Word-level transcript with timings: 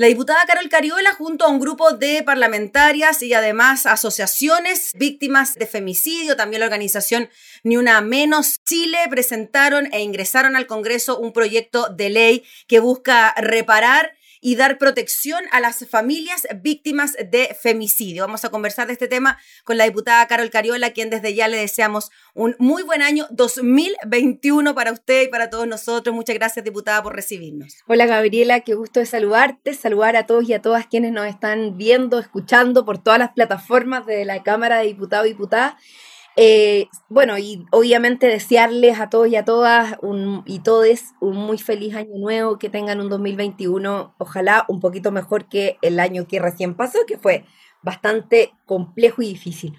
La 0.00 0.06
diputada 0.06 0.46
Carol 0.46 0.70
Cariola, 0.70 1.12
junto 1.12 1.44
a 1.44 1.50
un 1.50 1.60
grupo 1.60 1.92
de 1.92 2.22
parlamentarias 2.22 3.22
y 3.22 3.34
además 3.34 3.84
asociaciones 3.84 4.92
víctimas 4.94 5.56
de 5.56 5.66
femicidio, 5.66 6.36
también 6.36 6.60
la 6.60 6.66
organización 6.68 7.28
Ni 7.64 7.76
Una 7.76 8.00
Menos 8.00 8.64
Chile, 8.64 8.96
presentaron 9.10 9.92
e 9.92 10.00
ingresaron 10.00 10.56
al 10.56 10.66
Congreso 10.66 11.18
un 11.18 11.34
proyecto 11.34 11.90
de 11.90 12.08
ley 12.08 12.44
que 12.66 12.80
busca 12.80 13.34
reparar 13.36 14.16
y 14.40 14.56
dar 14.56 14.78
protección 14.78 15.42
a 15.52 15.60
las 15.60 15.86
familias 15.88 16.46
víctimas 16.62 17.16
de 17.30 17.56
femicidio. 17.60 18.24
Vamos 18.24 18.44
a 18.44 18.50
conversar 18.50 18.86
de 18.86 18.94
este 18.94 19.08
tema 19.08 19.38
con 19.64 19.76
la 19.76 19.84
diputada 19.84 20.26
Carol 20.26 20.50
Cariola, 20.50 20.90
quien 20.90 21.10
desde 21.10 21.34
ya 21.34 21.48
le 21.48 21.58
deseamos 21.58 22.10
un 22.34 22.56
muy 22.58 22.82
buen 22.82 23.02
año 23.02 23.26
2021 23.30 24.74
para 24.74 24.92
usted 24.92 25.22
y 25.24 25.28
para 25.28 25.50
todos 25.50 25.66
nosotros. 25.66 26.14
Muchas 26.14 26.36
gracias, 26.36 26.64
diputada, 26.64 27.02
por 27.02 27.14
recibirnos. 27.14 27.76
Hola, 27.86 28.06
Gabriela, 28.06 28.60
qué 28.60 28.74
gusto 28.74 29.00
de 29.00 29.06
saludarte, 29.06 29.74
saludar 29.74 30.16
a 30.16 30.26
todos 30.26 30.48
y 30.48 30.54
a 30.54 30.62
todas 30.62 30.86
quienes 30.86 31.12
nos 31.12 31.26
están 31.26 31.76
viendo, 31.76 32.18
escuchando 32.18 32.84
por 32.84 33.02
todas 33.02 33.18
las 33.18 33.32
plataformas 33.32 34.06
de 34.06 34.24
la 34.24 34.42
Cámara 34.42 34.78
de 34.78 34.86
Diputados 34.86 35.26
y 35.26 35.30
Diputadas. 35.30 35.74
Eh, 36.36 36.88
bueno, 37.08 37.38
y 37.38 37.66
obviamente 37.70 38.26
desearles 38.26 39.00
a 39.00 39.10
todos 39.10 39.28
y 39.28 39.36
a 39.36 39.44
todas 39.44 39.98
y 40.46 40.60
todes 40.60 41.12
un 41.20 41.36
muy 41.36 41.58
feliz 41.58 41.94
año 41.94 42.16
nuevo, 42.16 42.58
que 42.58 42.68
tengan 42.68 43.00
un 43.00 43.08
2021, 43.08 44.14
ojalá 44.18 44.64
un 44.68 44.80
poquito 44.80 45.10
mejor 45.10 45.48
que 45.48 45.76
el 45.82 45.98
año 45.98 46.26
que 46.26 46.38
recién 46.38 46.74
pasó, 46.74 46.98
que 47.06 47.18
fue 47.18 47.44
bastante 47.82 48.52
complejo 48.64 49.22
y 49.22 49.28
difícil. 49.28 49.76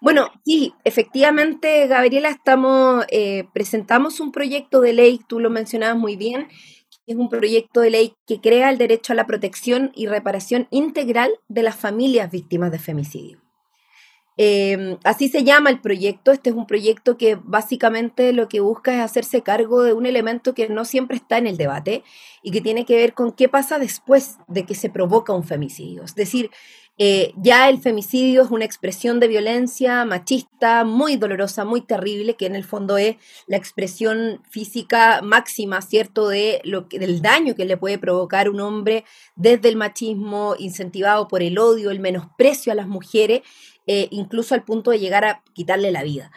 Bueno, 0.00 0.28
sí, 0.44 0.74
efectivamente, 0.84 1.86
Gabriela, 1.86 2.28
estamos, 2.28 3.06
eh, 3.10 3.48
presentamos 3.54 4.20
un 4.20 4.32
proyecto 4.32 4.80
de 4.80 4.92
ley, 4.92 5.20
tú 5.28 5.40
lo 5.40 5.48
mencionabas 5.48 5.96
muy 5.96 6.16
bien, 6.16 6.48
es 7.06 7.16
un 7.16 7.28
proyecto 7.28 7.80
de 7.80 7.90
ley 7.90 8.14
que 8.26 8.40
crea 8.40 8.70
el 8.70 8.78
derecho 8.78 9.12
a 9.12 9.16
la 9.16 9.26
protección 9.26 9.92
y 9.94 10.06
reparación 10.06 10.68
integral 10.70 11.30
de 11.48 11.62
las 11.62 11.76
familias 11.76 12.30
víctimas 12.30 12.72
de 12.72 12.78
femicidio. 12.78 13.43
Em, 14.36 14.98
así 15.04 15.28
se 15.28 15.44
llama 15.44 15.70
el 15.70 15.80
proyecto. 15.80 16.32
Este 16.32 16.50
es 16.50 16.56
un 16.56 16.66
proyecto 16.66 17.16
que 17.16 17.38
básicamente 17.40 18.32
lo 18.32 18.48
que 18.48 18.60
busca 18.60 18.94
es 18.94 19.00
hacerse 19.00 19.42
cargo 19.42 19.82
de 19.82 19.92
un 19.92 20.06
elemento 20.06 20.54
que 20.54 20.68
no 20.68 20.84
siempre 20.84 21.16
está 21.16 21.38
en 21.38 21.46
el 21.46 21.56
debate 21.56 22.02
y 22.42 22.50
que 22.50 22.60
tiene 22.60 22.84
que 22.84 22.96
ver 22.96 23.14
con 23.14 23.32
qué 23.32 23.48
pasa 23.48 23.78
después 23.78 24.38
de 24.48 24.64
que 24.66 24.74
se 24.74 24.90
provoca 24.90 25.32
un 25.32 25.44
femicidio. 25.44 26.02
Es 26.02 26.16
decir, 26.16 26.50
eh, 26.96 27.32
ya 27.36 27.68
el 27.68 27.80
femicidio 27.80 28.42
es 28.42 28.52
una 28.52 28.64
expresión 28.64 29.18
de 29.18 29.26
violencia 29.26 30.04
machista 30.04 30.84
muy 30.84 31.16
dolorosa, 31.16 31.64
muy 31.64 31.80
terrible, 31.80 32.34
que 32.34 32.46
en 32.46 32.54
el 32.54 32.62
fondo 32.62 32.98
es 32.98 33.16
la 33.48 33.56
expresión 33.56 34.40
física 34.48 35.20
máxima, 35.20 35.82
¿cierto?, 35.82 36.28
de 36.28 36.60
lo 36.62 36.82
del 36.82 37.20
daño 37.20 37.56
que 37.56 37.64
le 37.64 37.76
puede 37.76 37.98
provocar 37.98 38.48
un 38.48 38.60
hombre 38.60 39.04
desde 39.34 39.70
el 39.70 39.76
machismo, 39.76 40.54
incentivado 40.56 41.26
por 41.26 41.42
el 41.42 41.58
odio, 41.58 41.90
el 41.90 41.98
menosprecio 41.98 42.70
a 42.70 42.76
las 42.76 42.86
mujeres 42.86 43.42
eh, 43.86 44.08
incluso 44.10 44.54
al 44.54 44.64
punto 44.64 44.90
de 44.90 44.98
llegar 44.98 45.24
a 45.24 45.42
quitarle 45.52 45.90
la 45.90 46.02
vida. 46.02 46.30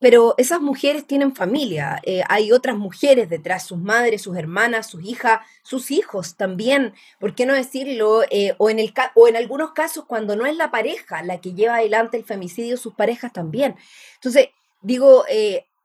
Pero 0.00 0.34
esas 0.38 0.60
mujeres 0.60 1.06
tienen 1.06 1.34
familia, 1.34 2.00
eh, 2.04 2.22
hay 2.28 2.52
otras 2.52 2.76
mujeres 2.76 3.28
detrás, 3.28 3.66
sus 3.66 3.78
madres, 3.78 4.22
sus 4.22 4.36
hermanas, 4.36 4.88
sus 4.88 5.04
hijas, 5.04 5.40
sus 5.64 5.90
hijos 5.90 6.36
también, 6.36 6.94
¿por 7.18 7.34
qué 7.34 7.46
no 7.46 7.54
decirlo? 7.54 8.22
Eh, 8.30 8.54
o, 8.58 8.70
en 8.70 8.78
el, 8.78 8.94
o 9.16 9.26
en 9.26 9.34
algunos 9.34 9.72
casos 9.72 10.04
cuando 10.06 10.36
no 10.36 10.46
es 10.46 10.56
la 10.56 10.70
pareja 10.70 11.22
la 11.24 11.40
que 11.40 11.52
lleva 11.52 11.76
adelante 11.76 12.16
el 12.16 12.24
femicidio, 12.24 12.76
sus 12.76 12.94
parejas 12.94 13.32
también. 13.32 13.74
Entonces, 14.14 14.50
digo, 14.82 15.24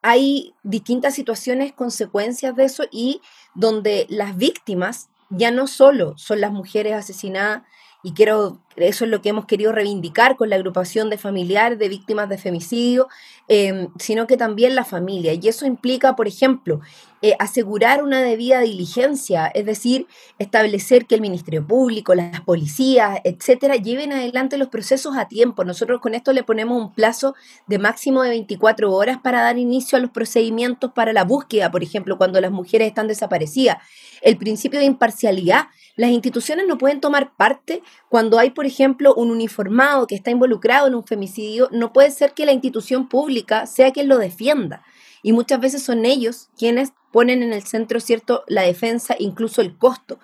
hay 0.04 0.54
distintas 0.62 1.16
situaciones, 1.16 1.74
consecuencias 1.74 2.56
de 2.56 2.66
eso 2.66 2.84
y 2.92 3.22
donde 3.56 4.06
las 4.10 4.38
víctimas 4.38 5.10
ya 5.30 5.50
no 5.50 5.66
solo 5.66 6.16
son 6.18 6.42
las 6.42 6.52
mujeres 6.52 6.94
asesinadas, 6.94 7.64
y 8.04 8.12
quiero, 8.12 8.60
eso 8.76 9.06
es 9.06 9.12
lo 9.12 9.22
que 9.22 9.30
hemos 9.30 9.46
querido 9.46 9.72
reivindicar 9.72 10.36
con 10.36 10.50
la 10.50 10.58
agrupación 10.58 11.10
de 11.10 11.18
familiares 11.18 11.80
de 11.80 11.88
víctimas 11.88 12.28
de 12.28 12.38
femicidio, 12.38 13.08
em, 13.48 13.88
sino 13.98 14.28
que 14.28 14.36
también 14.36 14.76
la 14.76 14.84
familia. 14.84 15.34
Y 15.34 15.48
eso 15.48 15.66
implica, 15.66 16.14
por 16.14 16.28
ejemplo, 16.28 16.82
eh, 17.22 17.38
asegurar 17.40 18.04
una 18.04 18.22
debida 18.22 18.60
diligencia, 18.60 19.48
es 19.48 19.66
decir, 19.66 20.08
establecer 20.38 21.06
que 21.06 21.16
el 21.16 21.22
Ministerio 21.22 21.66
Público, 21.66 22.14
las 22.14 22.42
policías, 22.42 23.22
etcétera, 23.24 23.78
lleven 23.78 24.12
adelante 24.12 24.58
los 24.58 24.68
procesos 24.68 25.16
a 25.16 25.30
tiempo. 25.30 25.64
Nosotros 25.64 26.02
con 26.02 26.14
esto 26.14 26.34
le 26.34 26.44
ponemos 26.44 26.78
un 26.78 26.94
plazo 26.94 27.36
de 27.68 27.80
máximo 27.80 28.22
de 28.24 28.32
24 28.32 28.92
horas 28.92 29.20
para 29.24 29.42
dar 29.42 29.58
inicio 29.58 29.98
a 29.98 30.02
los 30.02 30.12
procedimientos 30.12 30.92
para 30.92 31.14
la 31.14 31.24
búsqueda, 31.24 31.72
por 31.72 31.84
ejemplo, 31.84 32.18
cuando 32.18 32.42
las 32.42 32.52
mujeres 32.52 32.90
están 32.90 33.08
desaparecidas. 33.08 33.78
El 34.22 34.36
principio 34.36 34.80
de 34.80 34.86
imparcialidad 34.86 35.68
las 35.96 36.10
instituciones 36.10 36.66
no 36.68 36.78
pueden 36.78 37.02
tomar 37.02 37.36
parte 37.36 37.84
cuando 38.10 38.40
hay, 38.40 38.50
por 38.50 38.66
ejemplo, 38.66 39.14
un 39.14 39.30
uniformado 39.30 40.08
que 40.08 40.16
está 40.16 40.32
involucrado 40.32 40.88
en 40.88 40.96
un 40.96 41.06
femicidio. 41.06 41.70
No 41.72 41.94
puede 41.94 42.10
ser 42.10 42.34
que 42.34 42.46
la 42.46 42.52
institución 42.52 43.08
pública 43.08 43.68
sea 43.68 43.92
quien 43.92 44.08
lo 44.08 44.18
defienda. 44.18 44.84
Y 45.22 45.34
muchas 45.34 45.60
veces 45.60 45.84
son 45.84 46.06
ellos 46.06 46.50
quienes 46.58 46.94
ponen 47.12 47.44
en 47.44 47.54
el 47.54 47.64
centro, 47.64 48.00
¿cierto?, 48.00 48.44
la 48.48 48.64
defensa, 48.64 49.16
incluso 49.20 49.62
el 49.62 49.78
costo 49.78 50.20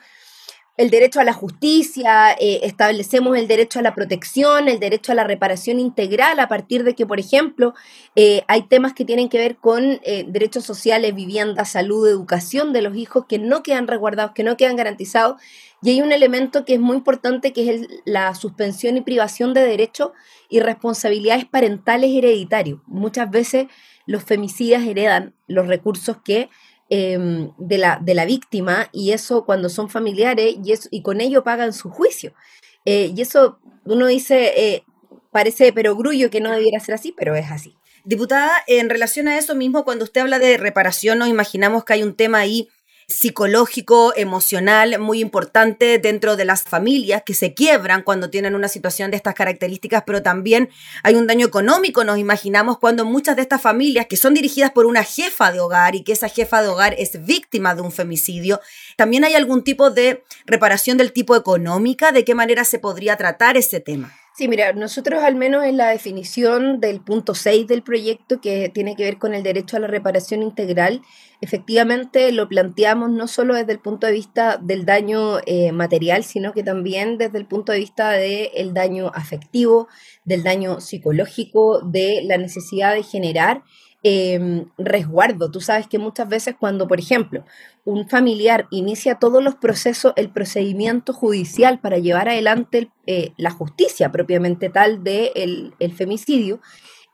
el 0.79 0.89
derecho 0.89 1.19
a 1.19 1.25
la 1.25 1.33
justicia, 1.33 2.31
eh, 2.39 2.61
establecemos 2.63 3.37
el 3.37 3.49
derecho 3.49 3.79
a 3.79 3.81
la 3.81 3.93
protección, 3.93 4.69
el 4.69 4.79
derecho 4.79 5.11
a 5.11 5.15
la 5.15 5.25
reparación 5.25 5.77
integral 5.77 6.39
a 6.39 6.47
partir 6.47 6.85
de 6.85 6.95
que, 6.95 7.05
por 7.05 7.19
ejemplo, 7.19 7.73
eh, 8.15 8.43
hay 8.47 8.61
temas 8.61 8.93
que 8.93 9.03
tienen 9.03 9.27
que 9.27 9.39
ver 9.39 9.57
con 9.57 9.99
eh, 10.03 10.23
derechos 10.25 10.63
sociales, 10.63 11.13
vivienda, 11.13 11.65
salud, 11.65 12.07
educación 12.07 12.71
de 12.71 12.81
los 12.81 12.95
hijos 12.95 13.25
que 13.27 13.39
no 13.39 13.61
quedan 13.61 13.89
resguardados, 13.89 14.31
que 14.33 14.43
no 14.43 14.55
quedan 14.55 14.77
garantizados. 14.77 15.41
Y 15.81 15.89
hay 15.89 16.01
un 16.01 16.13
elemento 16.13 16.63
que 16.63 16.75
es 16.75 16.79
muy 16.79 16.95
importante, 16.95 17.51
que 17.51 17.73
es 17.73 17.87
la 18.05 18.33
suspensión 18.33 18.95
y 18.95 19.01
privación 19.01 19.53
de 19.53 19.63
derechos 19.63 20.11
y 20.47 20.61
responsabilidades 20.61 21.43
parentales 21.43 22.09
hereditarios. 22.15 22.79
Muchas 22.87 23.29
veces 23.29 23.67
los 24.05 24.23
femicidas 24.23 24.87
heredan 24.87 25.35
los 25.45 25.67
recursos 25.67 26.15
que 26.23 26.49
Em, 26.91 27.51
de, 27.59 27.77
la, 27.77 27.99
de 28.01 28.15
la 28.15 28.25
víctima 28.25 28.89
y 28.91 29.11
eso 29.11 29.45
cuando 29.45 29.69
son 29.69 29.91
familiares 29.91 30.55
y, 30.63 30.71
eso, 30.71 30.89
y 30.89 31.03
con 31.03 31.21
ello 31.21 31.43
pagan 31.43 31.71
su 31.71 31.91
juicio. 31.91 32.33
Eh, 32.83 33.13
y 33.15 33.21
eso 33.21 33.59
uno 33.85 34.07
dice, 34.07 34.53
eh, 34.57 34.83
parece 35.31 35.71
perogrullo 35.71 36.31
que 36.31 36.41
no 36.41 36.51
debiera 36.51 36.79
ser 36.79 36.95
así, 36.95 37.13
pero 37.15 37.35
es 37.35 37.51
así. 37.51 37.75
Diputada, 38.05 38.51
en 38.65 38.89
relación 38.89 39.27
a 39.27 39.37
eso 39.37 39.53
mismo, 39.53 39.83
cuando 39.83 40.03
usted 40.03 40.21
habla 40.21 40.39
de 40.39 40.57
reparación, 40.57 41.19
nos 41.19 41.27
imaginamos 41.27 41.85
que 41.85 41.93
hay 41.93 42.01
un 42.01 42.15
tema 42.15 42.39
ahí 42.39 42.69
psicológico, 43.09 44.13
emocional 44.15 44.99
muy 44.99 45.19
importante 45.19 45.97
dentro 45.97 46.35
de 46.35 46.45
las 46.45 46.63
familias 46.63 47.23
que 47.25 47.33
se 47.33 47.53
quiebran 47.53 48.03
cuando 48.03 48.29
tienen 48.29 48.55
una 48.55 48.67
situación 48.67 49.09
de 49.11 49.17
estas 49.17 49.33
características, 49.33 50.03
pero 50.05 50.21
también 50.21 50.69
hay 51.03 51.15
un 51.15 51.25
daño 51.25 51.47
económico, 51.47 52.03
nos 52.03 52.19
imaginamos, 52.19 52.77
cuando 52.77 53.05
muchas 53.05 53.35
de 53.35 53.41
estas 53.41 53.61
familias 53.61 54.05
que 54.07 54.15
son 54.15 54.35
dirigidas 54.35 54.71
por 54.71 54.85
una 54.85 55.03
jefa 55.03 55.51
de 55.51 55.59
hogar 55.59 55.95
y 55.95 56.03
que 56.03 56.13
esa 56.13 56.29
jefa 56.29 56.61
de 56.61 56.69
hogar 56.69 56.95
es 56.97 57.25
víctima 57.25 57.73
de 57.73 57.81
un 57.81 57.91
femicidio, 57.91 58.61
también 58.95 59.25
hay 59.25 59.33
algún 59.33 59.63
tipo 59.63 59.89
de 59.89 60.23
reparación 60.45 60.97
del 60.97 61.11
tipo 61.11 61.35
económica, 61.35 62.11
de 62.11 62.23
qué 62.23 62.35
manera 62.35 62.63
se 62.63 62.77
podría 62.77 63.17
tratar 63.17 63.57
ese 63.57 63.79
tema. 63.79 64.13
Sí, 64.39 64.47
mira, 64.47 64.71
nosotros 64.71 65.21
al 65.21 65.35
menos 65.35 65.65
en 65.65 65.75
la 65.75 65.89
definición 65.89 66.79
del 66.79 67.01
punto 67.01 67.35
6 67.35 67.67
del 67.67 67.83
proyecto, 67.83 68.39
que 68.39 68.69
tiene 68.69 68.95
que 68.95 69.03
ver 69.03 69.17
con 69.17 69.33
el 69.33 69.43
derecho 69.43 69.75
a 69.75 69.81
la 69.81 69.87
reparación 69.87 70.43
integral, 70.43 71.01
efectivamente 71.41 72.31
lo 72.31 72.47
planteamos 72.47 73.11
no 73.11 73.27
solo 73.27 73.53
desde 73.53 73.73
el 73.73 73.79
punto 73.79 74.07
de 74.07 74.13
vista 74.13 74.55
del 74.55 74.85
daño 74.85 75.39
eh, 75.45 75.73
material, 75.73 76.23
sino 76.23 76.53
que 76.53 76.63
también 76.63 77.17
desde 77.17 77.37
el 77.37 77.47
punto 77.47 77.73
de 77.73 77.79
vista 77.79 78.11
del 78.11 78.73
daño 78.73 79.11
afectivo, 79.13 79.89
del 80.23 80.43
daño 80.43 80.79
psicológico, 80.79 81.81
de 81.81 82.21
la 82.23 82.37
necesidad 82.37 82.93
de 82.95 83.03
generar 83.03 83.63
Em, 84.01 84.65
resguardo. 84.77 85.51
Tú 85.51 85.59
sabes 85.59 85.87
que 85.87 85.99
muchas 85.99 86.29
veces 86.29 86.55
cuando, 86.57 86.87
por 86.87 86.99
ejemplo, 86.99 87.43
un 87.83 88.07
familiar 88.07 88.65
inicia 88.71 89.15
todos 89.15 89.43
los 89.43 89.55
procesos, 89.55 90.13
el 90.15 90.29
procedimiento 90.29 91.11
judicial 91.11 91.81
para 91.81 91.97
llevar 91.97 92.29
adelante 92.29 92.89
eh, 93.07 93.33
la 93.35 93.51
justicia 93.51 94.09
propiamente 94.09 94.69
tal 94.69 95.03
del 95.03 95.73
el 95.79 95.93
femicidio, 95.93 96.61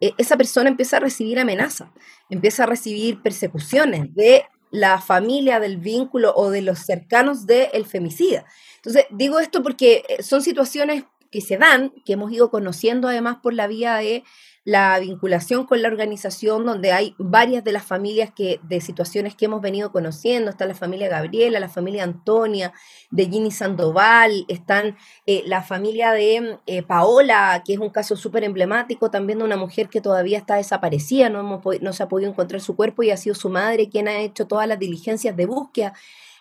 eh, 0.02 0.12
esa 0.18 0.38
persona 0.38 0.70
empieza 0.70 0.98
a 0.98 1.00
recibir 1.00 1.40
amenazas, 1.40 1.90
empieza 2.30 2.64
a 2.64 2.68
recibir 2.68 3.22
persecuciones 3.22 4.14
de 4.14 4.44
la 4.72 5.00
familia, 5.00 5.60
del 5.60 5.78
vínculo 5.78 6.34
o 6.36 6.50
de 6.50 6.62
los 6.62 6.80
cercanos 6.80 7.46
del 7.46 7.86
femicida. 7.86 8.46
Entonces, 8.76 9.06
digo 9.10 9.40
esto 9.40 9.64
porque 9.64 10.04
eh, 10.10 10.22
son 10.22 10.42
situaciones 10.42 11.06
que 11.32 11.42
se 11.42 11.58
dan, 11.58 11.92
que 12.06 12.14
hemos 12.14 12.32
ido 12.32 12.52
conociendo 12.52 13.08
además 13.08 13.38
por 13.42 13.54
la 13.54 13.68
vía 13.68 13.96
de 13.96 14.24
la 14.66 14.98
vinculación 15.00 15.68
con 15.68 15.84
la 15.84 15.88
organización, 15.88 16.66
donde 16.66 16.92
hay 16.92 17.14
varias 17.20 17.64
de 17.64 17.72
las 17.72 17.84
familias 17.84 18.32
que, 18.36 18.60
de 18.64 18.82
situaciones 18.82 19.36
que 19.36 19.46
hemos 19.46 19.62
venido 19.62 19.92
conociendo, 19.92 20.50
está 20.50 20.66
la 20.66 20.74
familia 20.74 21.08
Gabriela, 21.08 21.60
la 21.60 21.70
familia 21.70 22.04
Antonia, 22.04 22.74
de 23.12 23.28
Ginny 23.28 23.52
Sandoval, 23.52 24.44
están 24.48 24.98
eh, 25.28 25.44
la 25.46 25.62
familia 25.62 26.14
de 26.14 26.58
eh, 26.66 26.82
Paola, 26.82 27.62
que 27.64 27.74
es 27.74 27.80
un 27.80 27.92
caso 27.92 28.16
súper 28.16 28.44
emblemático, 28.44 29.12
también 29.12 29.38
de 29.38 29.46
una 29.46 29.56
mujer 29.56 29.88
que 29.88 30.02
todavía 30.02 30.40
está 30.40 30.56
desaparecida, 30.56 31.30
no, 31.30 31.42
hemos, 31.42 31.62
no 31.82 31.94
se 31.94 32.02
ha 32.02 32.08
podido 32.08 32.32
encontrar 32.32 32.60
su 32.60 32.76
cuerpo 32.76 33.04
y 33.04 33.12
ha 33.12 33.18
sido 33.18 33.36
su 33.36 33.50
madre 33.50 33.88
quien 33.88 34.08
ha 34.08 34.18
hecho 34.18 34.48
todas 34.48 34.68
las 34.68 34.80
diligencias 34.80 35.38
de 35.38 35.46
búsqueda, 35.46 35.94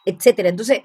etcétera. 0.06 0.48
Entonces, 0.48 0.80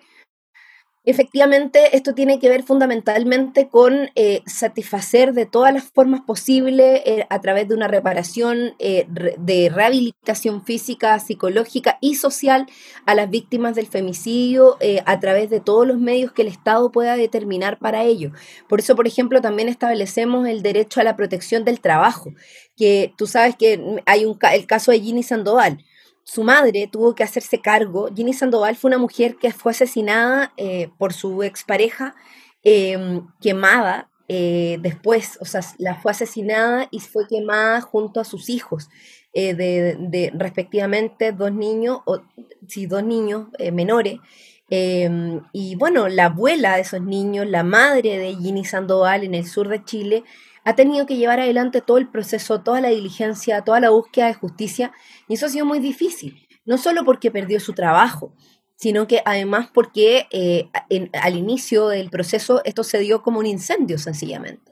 Efectivamente, 1.05 1.95
esto 1.95 2.13
tiene 2.13 2.39
que 2.39 2.49
ver 2.49 2.61
fundamentalmente 2.61 3.69
con 3.69 4.09
eh, 4.15 4.41
satisfacer 4.45 5.31
de 5.33 5.45
todas 5.45 5.73
las 5.73 5.85
formas 5.85 6.21
posibles 6.21 7.01
eh, 7.05 7.25
a 7.29 7.39
través 7.39 7.69
de 7.69 7.73
una 7.73 7.87
reparación 7.87 8.75
eh, 8.79 9.05
de 9.07 9.69
rehabilitación 9.73 10.65
física, 10.65 11.17
psicológica 11.19 11.97
y 12.01 12.15
social 12.15 12.65
a 13.05 13.15
las 13.15 13.29
víctimas 13.29 13.75
del 13.75 13.87
femicidio 13.87 14.77
a 15.05 15.19
través 15.21 15.49
de 15.49 15.61
todos 15.61 15.87
los 15.87 15.97
medios 15.99 16.33
que 16.33 16.41
el 16.41 16.49
Estado 16.49 16.91
pueda 16.91 17.15
determinar 17.15 17.79
para 17.79 18.03
ello. 18.03 18.31
Por 18.67 18.79
eso, 18.79 18.95
por 18.95 19.07
ejemplo, 19.07 19.41
también 19.41 19.69
establecemos 19.69 20.47
el 20.47 20.61
derecho 20.61 20.99
a 20.99 21.05
la 21.05 21.15
protección 21.15 21.63
del 21.63 21.79
trabajo, 21.79 22.33
que 22.75 23.13
tú 23.17 23.25
sabes 23.25 23.55
que 23.55 24.01
hay 24.05 24.25
un, 24.25 24.37
el 24.51 24.67
caso 24.67 24.91
de 24.91 24.99
Ginny 24.99 25.23
Sandoval 25.23 25.79
su 26.29 26.43
madre 26.43 26.87
tuvo 26.91 27.15
que 27.15 27.23
hacerse 27.23 27.59
cargo. 27.59 28.07
Ginny 28.15 28.33
Sandoval 28.33 28.75
fue 28.75 28.89
una 28.89 28.99
mujer 28.99 29.37
que 29.37 29.51
fue 29.51 29.71
asesinada 29.71 30.53
eh, 30.57 30.89
por 30.99 31.11
su 31.11 31.41
expareja, 31.41 32.15
em, 32.63 33.25
quemada 33.41 34.11
eh, 34.27 34.77
después, 34.79 35.39
o 35.41 35.45
sea, 35.45 35.61
la 35.79 35.95
fue 35.95 36.11
asesinada 36.11 36.87
y 36.91 36.99
fue 36.99 37.27
quemada 37.27 37.81
junto 37.81 38.19
a 38.19 38.25
sus 38.25 38.49
hijos, 38.49 38.89
eh, 39.33 39.55
de, 39.55 40.31
respectivamente 40.35 41.31
dos 41.31 41.51
niños, 41.51 42.01
o 42.05 42.21
sí, 42.67 42.85
dos 42.85 43.03
niños 43.03 43.47
menores. 43.73 44.19
Em, 44.69 45.41
y 45.51 45.75
bueno, 45.77 46.09
la 46.09 46.25
abuela 46.25 46.75
de 46.75 46.81
esos 46.81 47.01
niños, 47.01 47.47
la 47.47 47.63
madre 47.63 48.19
de 48.19 48.35
Ginny 48.35 48.65
Sandoval 48.65 49.23
en 49.23 49.33
el 49.33 49.47
sur 49.47 49.67
de 49.67 49.83
Chile, 49.83 50.23
ha 50.63 50.75
tenido 50.75 51.05
que 51.05 51.17
llevar 51.17 51.39
adelante 51.39 51.81
todo 51.81 51.97
el 51.97 52.07
proceso, 52.07 52.61
toda 52.61 52.81
la 52.81 52.89
diligencia, 52.89 53.61
toda 53.63 53.79
la 53.79 53.89
búsqueda 53.89 54.27
de 54.27 54.33
justicia, 54.33 54.91
y 55.27 55.35
eso 55.35 55.45
ha 55.45 55.49
sido 55.49 55.65
muy 55.65 55.79
difícil, 55.79 56.47
no 56.65 56.77
solo 56.77 57.03
porque 57.05 57.31
perdió 57.31 57.59
su 57.59 57.73
trabajo, 57.73 58.33
sino 58.75 59.07
que 59.07 59.21
además 59.25 59.69
porque 59.73 60.27
eh, 60.31 60.69
al 61.21 61.35
inicio 61.35 61.89
del 61.89 62.09
proceso 62.09 62.61
esto 62.63 62.83
se 62.83 62.99
dio 62.99 63.21
como 63.21 63.39
un 63.39 63.45
incendio 63.45 63.97
sencillamente. 63.97 64.71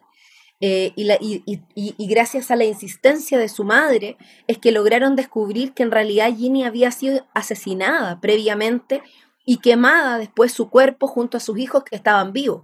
Eh, 0.60 0.94
y, 0.95 2.07
gracias 2.07 2.50
a 2.50 2.56
la 2.56 2.66
insistencia 2.66 3.38
de 3.38 3.48
su 3.48 3.63
madre 3.63 4.18
es 4.48 4.57
que 4.57 4.72
lograron 4.72 5.16
descubrir 5.16 5.74
que 5.74 5.83
en 5.83 5.92
realidad 5.92 6.36
Ginny 6.36 6.63
había 6.63 6.90
sido 6.92 7.28
asesinada 7.36 8.19
previamente 8.19 9.04
y 9.45 9.57
quemada 9.57 10.18
después 10.18 10.51
su 10.51 10.69
cuerpo 10.69 11.07
junto 11.07 11.38
a 11.38 11.42
sus 11.42 11.60
hijos 11.60 11.83
que 11.83 11.95
estaban 11.95 12.33
vivos. 12.33 12.63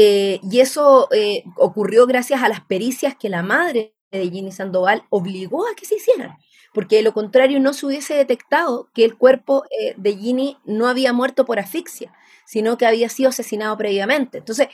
Eh, 0.00 0.38
y 0.48 0.60
eso 0.60 1.08
eh, 1.10 1.42
ocurrió 1.56 2.06
gracias 2.06 2.44
a 2.44 2.48
las 2.48 2.60
pericias 2.60 3.16
que 3.16 3.28
la 3.28 3.42
madre 3.42 3.96
de 4.12 4.30
Ginny 4.30 4.52
Sandoval 4.52 5.02
obligó 5.10 5.66
a 5.66 5.74
que 5.74 5.86
se 5.86 5.96
hicieran, 5.96 6.38
porque 6.72 6.94
de 6.96 7.02
lo 7.02 7.12
contrario 7.12 7.58
no 7.58 7.72
se 7.72 7.84
hubiese 7.84 8.14
detectado 8.14 8.90
que 8.94 9.04
el 9.04 9.16
cuerpo 9.16 9.64
eh, 9.76 9.94
de 9.96 10.16
Ginny 10.16 10.56
no 10.64 10.86
había 10.86 11.12
muerto 11.12 11.44
por 11.44 11.58
asfixia, 11.58 12.14
sino 12.46 12.78
que 12.78 12.86
había 12.86 13.08
sido 13.08 13.30
asesinado 13.30 13.76
previamente. 13.76 14.38
Entonces, 14.38 14.68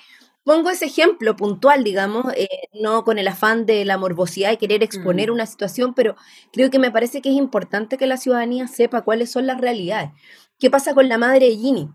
pongo 0.44 0.68
ese 0.68 0.84
ejemplo 0.84 1.34
puntual, 1.36 1.84
digamos, 1.84 2.26
no 2.74 3.02
con 3.04 3.18
el 3.18 3.26
afán 3.26 3.64
de 3.64 3.86
la 3.86 3.96
morbosidad 3.96 4.52
y 4.52 4.58
querer 4.58 4.82
exponer 4.82 5.30
mm. 5.30 5.32
una 5.32 5.46
situación, 5.46 5.94
pero 5.94 6.16
creo 6.52 6.68
que 6.68 6.78
me 6.78 6.90
parece 6.90 7.22
que 7.22 7.30
es 7.30 7.36
importante 7.36 7.96
que 7.96 8.06
la 8.06 8.18
ciudadanía 8.18 8.68
sepa 8.68 9.00
cuáles 9.00 9.32
son 9.32 9.46
las 9.46 9.58
realidades. 9.58 10.10
¿Qué 10.58 10.68
pasa 10.68 10.92
con 10.92 11.08
la 11.08 11.16
madre 11.16 11.46
de 11.46 11.56
Ginny? 11.56 11.88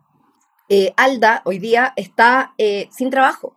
Eh, 0.72 0.94
Alda 0.98 1.42
hoy 1.46 1.58
día 1.58 1.94
está 1.96 2.54
eh, 2.60 2.90
sin 2.92 3.10
trabajo, 3.10 3.56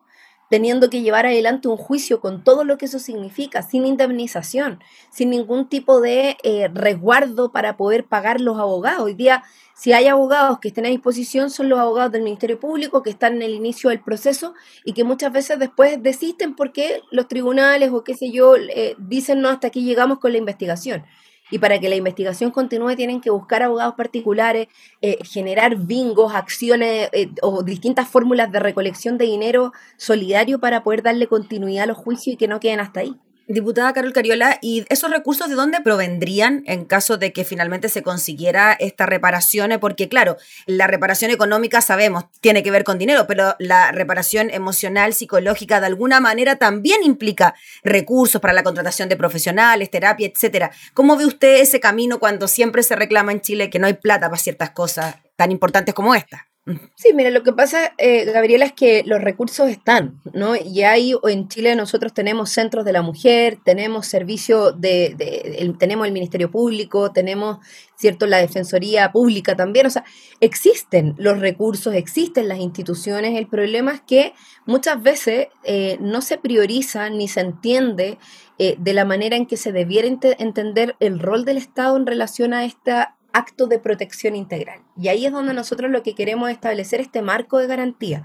teniendo 0.49 0.88
que 0.88 1.03
llevar 1.03 1.26
adelante 1.26 1.69
un 1.69 1.76
juicio 1.76 2.20
con 2.20 2.43
todo 2.43 2.64
lo 2.64 2.79
que 2.79 2.87
eso 2.87 2.99
significa, 2.99 3.61
sin 3.62 3.85
indemnización, 3.85 4.81
sin 5.11 5.29
ningún 5.29 5.69
tipo 5.69 6.00
de 6.00 6.38
eh, 6.43 6.69
resguardo 6.73 7.53
para 7.53 7.76
poder 7.76 8.06
pagar 8.06 8.41
los 8.41 8.59
abogados. 8.59 9.03
Hoy 9.03 9.12
día, 9.12 9.44
si 9.75 9.93
hay 9.93 10.06
abogados 10.06 10.59
que 10.59 10.69
estén 10.69 10.87
a 10.87 10.88
disposición, 10.88 11.50
son 11.50 11.69
los 11.69 11.79
abogados 11.79 12.12
del 12.12 12.23
Ministerio 12.23 12.59
Público 12.59 13.03
que 13.03 13.11
están 13.11 13.35
en 13.35 13.43
el 13.43 13.53
inicio 13.53 13.91
del 13.91 14.00
proceso 14.00 14.55
y 14.82 14.94
que 14.94 15.05
muchas 15.05 15.32
veces 15.32 15.59
después 15.59 16.03
desisten 16.03 16.56
porque 16.56 17.03
los 17.11 17.29
tribunales 17.29 17.91
o 17.93 18.05
qué 18.05 18.14
sé 18.14 18.31
yo 18.31 18.55
dicen 18.97 19.43
no, 19.43 19.50
hasta 19.50 19.67
aquí 19.67 19.85
llegamos 19.85 20.19
con 20.19 20.32
la 20.32 20.38
investigación 20.38 21.05
y 21.52 21.58
para 21.58 21.78
que 21.78 21.90
la 21.90 21.96
investigación 21.96 22.50
continúe 22.50 22.96
tienen 22.96 23.20
que 23.20 23.31
buscar 23.31 23.62
abogados 23.62 23.94
particulares, 23.94 24.69
eh, 25.02 25.19
generar 25.22 25.76
bingos, 25.76 26.34
acciones 26.34 27.10
eh, 27.12 27.28
o 27.43 27.62
distintas 27.62 28.08
fórmulas 28.08 28.50
de 28.50 28.58
recolección 28.58 29.19
de 29.19 29.26
dinero 29.26 29.72
solidario 29.99 30.58
para 30.58 30.82
poder 30.82 31.02
darle 31.02 31.26
continuidad 31.26 31.84
a 31.84 31.88
los 31.88 31.99
juicios 31.99 32.34
y 32.34 32.37
que 32.38 32.49
no 32.49 32.58
queden 32.58 32.81
hasta 32.81 33.00
ahí. 33.00 33.14
Diputada 33.49 33.93
Carol 33.93 34.12
Cariola, 34.12 34.59
¿y 34.62 34.85
esos 34.89 35.11
recursos 35.11 35.49
de 35.49 35.56
dónde 35.56 35.81
provendrían 35.81 36.62
en 36.67 36.85
caso 36.85 37.19
de 37.19 37.33
que 37.33 37.44
finalmente 37.44 37.89
se 37.89 38.03
consiguiera 38.03 38.73
esta 38.73 39.05
reparación? 39.05 39.77
Porque 39.81 40.09
claro, 40.09 40.37
la 40.67 40.87
reparación 40.87 41.31
económica 41.31 41.81
sabemos 41.81 42.25
tiene 42.41 42.62
que 42.62 42.71
ver 42.71 42.85
con 42.85 42.99
dinero, 42.99 43.27
pero 43.27 43.56
la 43.59 43.91
reparación 43.91 44.50
emocional, 44.50 45.12
psicológica, 45.12 45.81
de 45.81 45.87
alguna 45.87 46.21
manera 46.21 46.56
también 46.56 47.03
implica 47.03 47.55
recursos 47.83 48.41
para 48.41 48.55
la 48.55 48.62
contratación 48.62 49.09
de 49.09 49.17
profesionales, 49.17 49.91
terapia, 49.91 50.31
etcétera. 50.33 50.71
¿Cómo 50.95 51.17
ve 51.17 51.27
usted 51.27 51.61
ese 51.61 51.81
camino 51.81 52.21
cuando 52.21 52.47
siempre 52.47 52.83
se 52.83 52.97
reclama 52.97 53.33
en 53.33 53.41
Chile 53.41 53.71
que 53.71 53.79
no 53.79 53.88
hay 53.88 53.95
plata 53.95 54.29
para 54.29 54.41
ciertas 54.41 54.71
cosas 54.71 55.17
tan 55.37 55.50
importantes 55.50 55.95
como 55.95 56.15
esta? 56.15 56.51
Sí, 56.94 57.12
mira, 57.12 57.31
lo 57.31 57.43
que 57.43 57.53
pasa, 57.53 57.93
eh, 57.99 58.25
Gabriela, 58.25 58.64
es 58.64 58.73
que 58.73 59.03
los 59.05 59.20
recursos 59.20 59.69
están, 59.69 60.20
¿no? 60.32 60.55
Y 60.55 60.82
ahí 60.82 61.12
en 61.29 61.49
Chile 61.49 61.75
nosotros 61.75 62.14
tenemos 62.14 62.50
centros 62.50 62.85
de 62.85 62.93
la 62.93 63.03
mujer, 63.03 63.59
tenemos 63.64 64.06
servicio 64.06 64.70
de, 64.70 65.75
tenemos 65.81 66.06
el 66.06 66.12
Ministerio 66.12 66.53
Público, 66.53 67.11
tenemos, 67.11 67.59
¿cierto?, 67.97 68.26
la 68.26 68.38
Defensoría 68.38 69.11
Pública 69.11 69.56
también, 69.56 69.87
o 69.87 69.91
sea, 69.91 70.05
existen 70.38 71.17
los 71.19 71.41
recursos, 71.41 71.94
existen 71.94 72.47
las 72.47 72.61
instituciones, 72.61 73.37
el 73.37 73.49
problema 73.49 73.94
es 73.94 74.00
que 74.00 74.32
muchas 74.64 75.03
veces 75.03 75.49
eh, 75.64 75.99
no 76.00 76.23
se 76.23 76.38
prioriza 76.38 77.11
ni 77.11 77.26
se 77.26 77.41
entiende 77.41 78.19
eh, 78.59 78.76
de 78.79 78.94
la 78.94 79.05
manera 79.05 79.35
en 79.35 79.47
que 79.47 79.56
se 79.56 79.73
debiera 79.73 80.06
entender 80.06 80.94
el 81.00 81.19
rol 81.19 81.44
del 81.44 81.56
Estado 81.56 81.97
en 81.97 82.06
relación 82.06 82.55
a 82.55 82.64
esta 82.64 83.17
acto 83.32 83.67
de 83.67 83.79
protección 83.79 84.37
integral. 84.37 84.81
Y 84.96 85.08
ahí 85.08 85.26
es 85.26 85.32
donde 85.32 85.55
nosotros 85.55 85.90
lo 85.90 86.02
que 86.02 86.14
queremos 86.14 86.50
establecer 86.50 87.00
este 87.00 87.23
marco 87.23 87.58
de 87.58 87.67
garantía. 87.67 88.25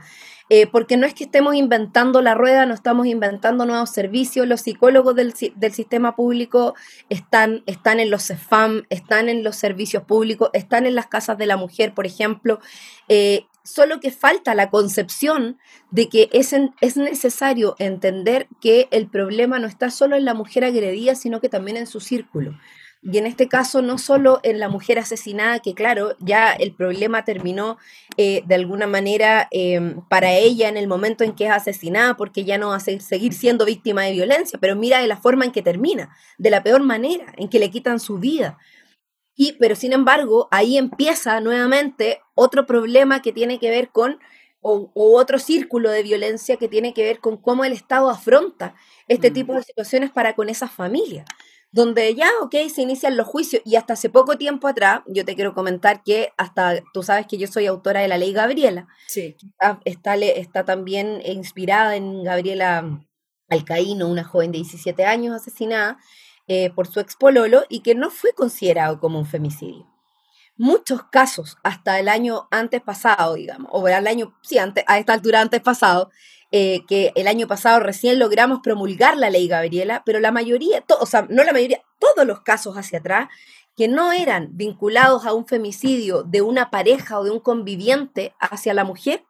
Eh, 0.49 0.65
porque 0.65 0.95
no 0.95 1.05
es 1.05 1.13
que 1.13 1.25
estemos 1.25 1.55
inventando 1.55 2.21
la 2.21 2.33
rueda, 2.33 2.65
no 2.65 2.73
estamos 2.73 3.05
inventando 3.07 3.65
nuevos 3.65 3.89
servicios, 3.89 4.47
los 4.47 4.61
psicólogos 4.61 5.13
del, 5.13 5.33
sistema 5.33 6.15
público 6.15 6.73
están, 7.09 7.63
están 7.65 7.99
en 7.99 8.09
los 8.09 8.27
CEFAM, 8.27 8.83
están 8.89 9.27
en 9.27 9.43
los 9.43 9.57
servicios 9.57 10.03
públicos, 10.03 10.49
están 10.53 10.85
en 10.85 10.95
las 10.95 11.07
casas 11.07 11.37
de 11.37 11.47
la 11.47 11.57
mujer, 11.57 11.93
por 11.93 12.05
ejemplo. 12.05 12.59
Eh, 13.09 13.45
solo 13.63 13.99
que 13.99 14.11
falta 14.11 14.55
la 14.55 14.69
concepción 14.69 15.57
de 15.91 16.07
que 16.07 16.29
es, 16.31 16.55
es 16.79 16.95
necesario 16.95 17.75
entender 17.77 18.47
que 18.61 18.87
el 18.91 19.07
problema 19.07 19.59
no 19.59 19.67
está 19.67 19.89
solo 19.89 20.15
en 20.15 20.23
la 20.23 20.33
mujer 20.33 20.63
agredida, 20.63 21.15
sino 21.15 21.41
que 21.41 21.49
también 21.49 21.75
en 21.75 21.87
su 21.87 21.99
círculo. 21.99 22.57
Y 23.01 23.17
en 23.17 23.27
este 23.27 23.47
caso, 23.47 23.81
no 23.81 23.97
solo 23.97 24.39
en 24.43 24.59
la 24.59 24.69
mujer 24.69 24.99
asesinada, 24.99 25.59
que 25.59 25.73
claro, 25.73 26.15
ya 26.19 26.51
el 26.51 26.73
problema 26.73 27.23
terminó 27.23 27.77
eh, 28.17 28.43
de 28.45 28.55
alguna 28.55 28.87
manera 28.87 29.47
em, 29.51 30.01
para 30.09 30.33
ella 30.33 30.67
en 30.67 30.77
el 30.77 30.87
momento 30.87 31.23
en 31.23 31.33
que 31.33 31.45
es 31.45 31.51
asesinada, 31.51 32.17
porque 32.17 32.43
ya 32.43 32.57
no 32.57 32.69
va 32.69 32.77
a 32.77 32.79
seguir 32.79 33.33
siendo 33.33 33.65
víctima 33.65 34.03
de 34.03 34.13
violencia, 34.13 34.57
pero 34.59 34.75
mira 34.75 34.99
de 34.99 35.07
la 35.07 35.17
forma 35.17 35.45
en 35.45 35.51
que 35.51 35.61
termina, 35.61 36.15
de 36.37 36.49
la 36.49 36.63
peor 36.63 36.83
manera, 36.83 37.33
en 37.37 37.49
que 37.49 37.59
le 37.59 37.69
quitan 37.69 37.99
su 37.99 38.17
vida. 38.17 38.57
Y, 39.35 39.53
pero 39.53 39.75
sin 39.75 39.93
embargo, 39.93 40.47
ahí 40.49 40.77
empieza 40.77 41.39
nuevamente 41.39 42.21
otro 42.33 42.65
problema 42.65 43.21
que 43.21 43.31
tiene 43.31 43.59
que 43.59 43.69
ver 43.69 43.89
con, 43.89 44.19
o, 44.61 44.91
otro 44.95 45.37
círculo 45.37 45.91
de 45.91 46.01
violencia 46.01 46.57
que 46.57 46.67
tiene 46.67 46.93
que 46.93 47.03
ver 47.03 47.19
con 47.19 47.37
cómo 47.37 47.63
el 47.63 47.73
Estado 47.73 48.09
afronta 48.09 48.73
este 49.07 49.29
mm. 49.29 49.33
tipo 49.33 49.53
de 49.53 49.63
situaciones 49.63 50.11
para 50.11 50.33
con 50.33 50.49
esas 50.49 50.71
familias 50.71 51.25
donde 51.71 52.15
ya, 52.15 52.29
ok, 52.41 52.55
se 52.73 52.81
inician 52.81 53.17
los 53.17 53.27
juicios 53.27 53.61
y 53.65 53.75
hasta 53.75 53.93
hace 53.93 54.09
poco 54.09 54.37
tiempo 54.37 54.67
atrás, 54.67 55.01
yo 55.07 55.25
te 55.25 55.35
quiero 55.35 55.53
comentar 55.53 56.01
que 56.03 56.31
hasta, 56.37 56.81
tú 56.93 57.03
sabes 57.03 57.27
que 57.27 57.37
yo 57.37 57.47
soy 57.47 57.65
autora 57.65 58.01
de 58.01 58.07
la 58.07 58.17
ley 58.17 58.33
Gabriela, 58.33 58.87
sí. 59.07 59.35
está, 59.85 60.15
está, 60.15 60.65
también 60.65 61.21
inspirada 61.25 61.95
en 61.95 62.23
Gabriela 62.23 62.99
Alcaíno, 63.49 64.07
una 64.07 64.23
joven 64.23 64.51
de 64.51 64.59
17 64.59 65.05
años 65.05 65.35
asesinada 65.35 65.97
eh, 66.47 66.69
por 66.73 66.87
su 66.87 66.99
expololo 66.99 67.63
y 67.69 67.81
que 67.81 67.95
no 67.95 68.09
fue 68.09 68.31
considerado 68.31 68.99
como 68.99 69.19
un 69.19 69.25
femicidio. 69.25 69.85
Muchos 70.55 71.03
casos 71.11 71.57
hasta 71.63 71.99
el 71.99 72.07
año 72.07 72.47
antes 72.49 72.81
pasado, 72.81 73.35
digamos, 73.35 73.69
o 73.71 73.87
el 73.87 74.07
año, 74.07 74.35
sí, 74.41 74.57
antes, 74.57 74.83
a 74.87 74.97
esta 74.97 75.13
altura 75.13 75.41
antes 75.41 75.61
pasado, 75.61 76.09
eh, 76.51 76.85
que 76.87 77.11
el 77.15 77.27
año 77.27 77.47
pasado 77.47 77.79
recién 77.79 78.19
logramos 78.19 78.59
promulgar 78.63 79.17
la 79.17 79.29
ley 79.29 79.47
Gabriela, 79.47 80.03
pero 80.05 80.19
la 80.19 80.31
mayoría, 80.31 80.83
o 80.99 81.05
sea, 81.05 81.27
no 81.29 81.43
la 81.43 81.51
mayoría, 81.51 81.81
todos 81.99 82.25
los 82.25 82.41
casos 82.41 82.77
hacia 82.77 82.99
atrás 82.99 83.27
que 83.77 83.87
no 83.87 84.11
eran 84.11 84.49
vinculados 84.53 85.25
a 85.25 85.33
un 85.33 85.45
femicidio 85.45 86.23
de 86.23 86.41
una 86.41 86.71
pareja 86.71 87.19
o 87.19 87.23
de 87.23 87.29
un 87.29 87.39
conviviente 87.39 88.33
hacia 88.39 88.73
la 88.73 88.83
mujer, 88.83 89.23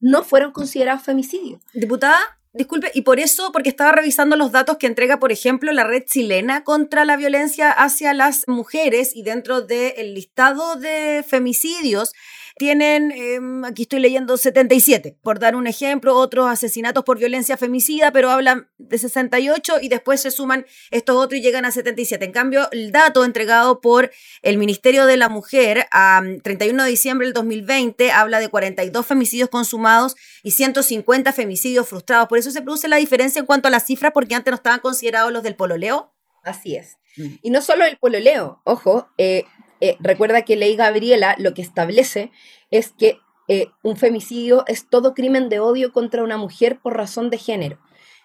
no 0.00 0.24
fueron 0.24 0.50
considerados 0.50 1.04
femicidios. 1.04 1.62
Diputada, 1.72 2.18
disculpe, 2.52 2.90
y 2.94 3.02
por 3.02 3.20
eso, 3.20 3.52
porque 3.52 3.68
estaba 3.68 3.92
revisando 3.92 4.34
los 4.36 4.50
datos 4.50 4.76
que 4.76 4.88
entrega, 4.88 5.20
por 5.20 5.30
ejemplo, 5.30 5.70
la 5.70 5.84
red 5.84 6.02
chilena 6.04 6.64
contra 6.64 7.04
la 7.04 7.16
violencia 7.16 7.70
hacia 7.70 8.12
las 8.12 8.42
mujeres 8.48 9.14
y 9.14 9.22
dentro 9.22 9.62
del 9.62 10.14
listado 10.14 10.74
de 10.74 11.24
femicidios, 11.26 12.12
tienen, 12.56 13.12
em, 13.12 13.64
aquí 13.64 13.82
estoy 13.82 14.00
leyendo 14.00 14.36
77, 14.36 15.16
por 15.22 15.38
dar 15.38 15.56
un 15.56 15.66
ejemplo, 15.66 16.16
otros 16.16 16.48
asesinatos 16.48 17.04
por 17.04 17.18
violencia 17.18 17.56
femicida, 17.56 18.12
pero 18.12 18.30
hablan 18.30 18.68
de 18.78 18.98
68 18.98 19.78
y 19.80 19.88
después 19.88 20.20
se 20.20 20.30
suman 20.30 20.66
estos 20.90 21.16
otros 21.16 21.38
y 21.38 21.42
llegan 21.42 21.64
a 21.64 21.70
77. 21.70 22.24
En 22.24 22.32
cambio, 22.32 22.68
el 22.72 22.92
dato 22.92 23.24
entregado 23.24 23.80
por 23.80 24.10
el 24.42 24.58
Ministerio 24.58 25.06
de 25.06 25.16
la 25.16 25.28
Mujer 25.28 25.86
a 25.90 26.22
31 26.42 26.84
de 26.84 26.90
diciembre 26.90 27.26
del 27.26 27.34
2020 27.34 28.10
habla 28.10 28.40
de 28.40 28.48
42 28.48 29.06
femicidios 29.06 29.48
consumados 29.48 30.16
y 30.42 30.52
150 30.52 31.32
femicidios 31.32 31.88
frustrados. 31.88 32.28
Por 32.28 32.38
eso 32.38 32.50
se 32.50 32.62
produce 32.62 32.88
la 32.88 32.96
diferencia 32.96 33.40
en 33.40 33.46
cuanto 33.46 33.68
a 33.68 33.70
las 33.70 33.86
cifras, 33.86 34.12
porque 34.12 34.34
antes 34.34 34.50
no 34.50 34.56
estaban 34.56 34.80
considerados 34.80 35.32
los 35.32 35.42
del 35.42 35.56
pololeo. 35.56 36.14
Así 36.44 36.76
es. 36.76 36.96
Mm. 37.16 37.26
Y 37.42 37.50
no 37.50 37.62
solo 37.62 37.84
el 37.84 37.98
pololeo, 37.98 38.60
ojo, 38.64 39.08
eh, 39.18 39.44
eh, 39.82 39.96
recuerda 39.98 40.42
que 40.42 40.54
ley 40.54 40.76
Gabriela 40.76 41.34
lo 41.38 41.54
que 41.54 41.62
establece 41.62 42.30
es 42.70 42.92
que 42.92 43.18
eh, 43.48 43.66
un 43.82 43.96
femicidio 43.96 44.64
es 44.68 44.88
todo 44.88 45.12
crimen 45.12 45.48
de 45.48 45.58
odio 45.58 45.92
contra 45.92 46.22
una 46.22 46.36
mujer 46.36 46.78
por 46.80 46.96
razón 46.96 47.30
de 47.30 47.38
género. 47.38 47.78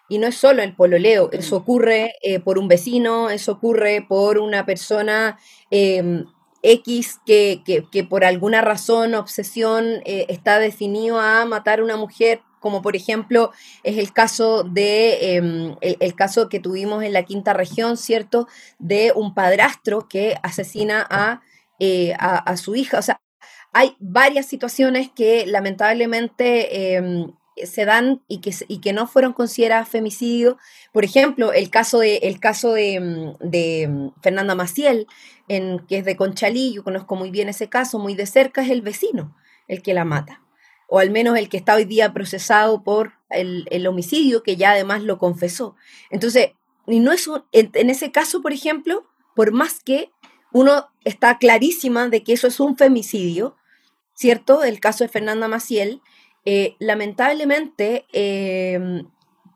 Y 0.08 0.20
no 0.20 0.28
es 0.28 0.36
solo 0.36 0.62
el 0.62 0.76
pololeo, 0.76 1.30
eso 1.34 1.60
mm. 1.60 1.62
ocurre 1.62 2.14
por 2.46 2.60
un 2.60 2.68
vecino, 2.68 3.30
eso 3.30 3.54
ocurre 3.54 4.06
por 4.08 4.38
una 4.38 4.66
persona 4.66 5.38
em, 5.70 6.26
X 6.62 7.20
que, 7.26 7.62
que, 7.66 8.04
por 8.04 8.24
alguna 8.24 8.62
razón, 8.62 9.16
obsesión, 9.16 10.02
está 10.06 10.60
definido 10.60 11.20
a 11.20 11.44
matar 11.46 11.80
a 11.80 11.84
una 11.84 11.98
mujer 11.98 12.42
como 12.60 12.82
por 12.82 12.96
ejemplo 12.96 13.52
es 13.84 13.98
el 13.98 14.12
caso 14.12 14.64
de 14.64 15.36
em, 15.36 15.76
el, 15.82 16.16
caso 16.16 16.50
que 16.50 16.60
tuvimos 16.60 17.04
en 17.04 17.14
la 17.14 17.24
quinta 17.24 17.54
región, 17.54 17.98
¿cierto? 17.98 18.48
De 18.80 19.14
un 19.16 19.34
padrastro 19.34 20.08
que 20.08 20.36
asesina 20.44 21.42
eh, 21.80 22.14
a, 22.20 22.58
su 22.58 22.76
hija. 22.76 23.00
O 23.00 23.02
sea, 23.02 23.22
hay 23.74 23.96
varias 24.00 24.46
situaciones 24.46 25.10
que 25.16 25.46
lamentablemente 25.46 26.96
em, 26.96 27.34
se 27.64 27.86
dan 27.86 28.24
y 28.28 28.40
que, 28.40 28.54
y 28.68 28.80
que 28.80 28.94
no 28.94 29.08
fueron 29.08 29.34
consideradas 29.34 29.90
femicidio. 29.90 30.58
Por 30.94 31.06
ejemplo, 31.06 31.54
el 31.54 31.70
caso 31.70 32.00
de, 32.00 32.18
el 32.18 32.40
caso 32.40 32.74
de, 32.74 32.96
em, 32.96 33.34
de 33.40 34.12
Fernanda 34.22 34.56
Maciel, 34.56 35.08
en, 35.48 35.80
que 35.88 36.00
es 36.00 36.06
de 36.06 36.16
Conchalí, 36.16 36.74
yo 36.74 36.84
conozco 36.84 37.16
muy 37.16 37.32
bien 37.32 37.50
ese 37.50 37.70
caso, 37.70 38.00
muy 38.00 38.16
de 38.16 38.26
cerca, 38.26 38.62
es 38.62 38.70
el 38.70 38.82
vecino 38.82 39.36
el 39.68 39.82
que 39.82 39.94
la 39.94 40.06
mata 40.06 40.42
o 40.88 41.00
al 41.00 41.12
menos 41.12 41.38
el 41.38 41.50
que 41.50 41.58
está 41.58 41.76
hoy 41.76 41.86
día 41.86 42.14
procesado 42.14 42.84
por 42.84 43.14
el, 43.30 43.88
homicidio, 43.88 44.42
que 44.42 44.56
ya 44.56 44.72
además 44.72 45.04
lo 45.04 45.18
confesó. 45.18 45.76
Entonces, 46.10 46.52
y 46.88 47.00
no 47.02 47.12
es 47.12 47.30
en, 47.52 47.90
ese 47.90 48.12
caso, 48.12 48.42
por 48.42 48.54
ejemplo, 48.54 49.06
por 49.36 49.52
más 49.52 49.82
que 49.84 50.12
uno 50.52 50.88
está 51.04 51.38
clarísima 51.38 52.10
de 52.10 52.24
que 52.24 52.34
eso 52.34 52.48
es 52.48 52.60
un 52.60 52.78
femicidio, 52.78 53.56
¿cierto? 54.14 54.64
El 54.64 54.80
caso 54.80 55.04
de 55.04 55.10
Fernanda 55.10 55.48
Maciel, 55.48 56.02
eh, 56.46 56.76
lamentablemente 56.80 58.06
eh, 58.14 59.04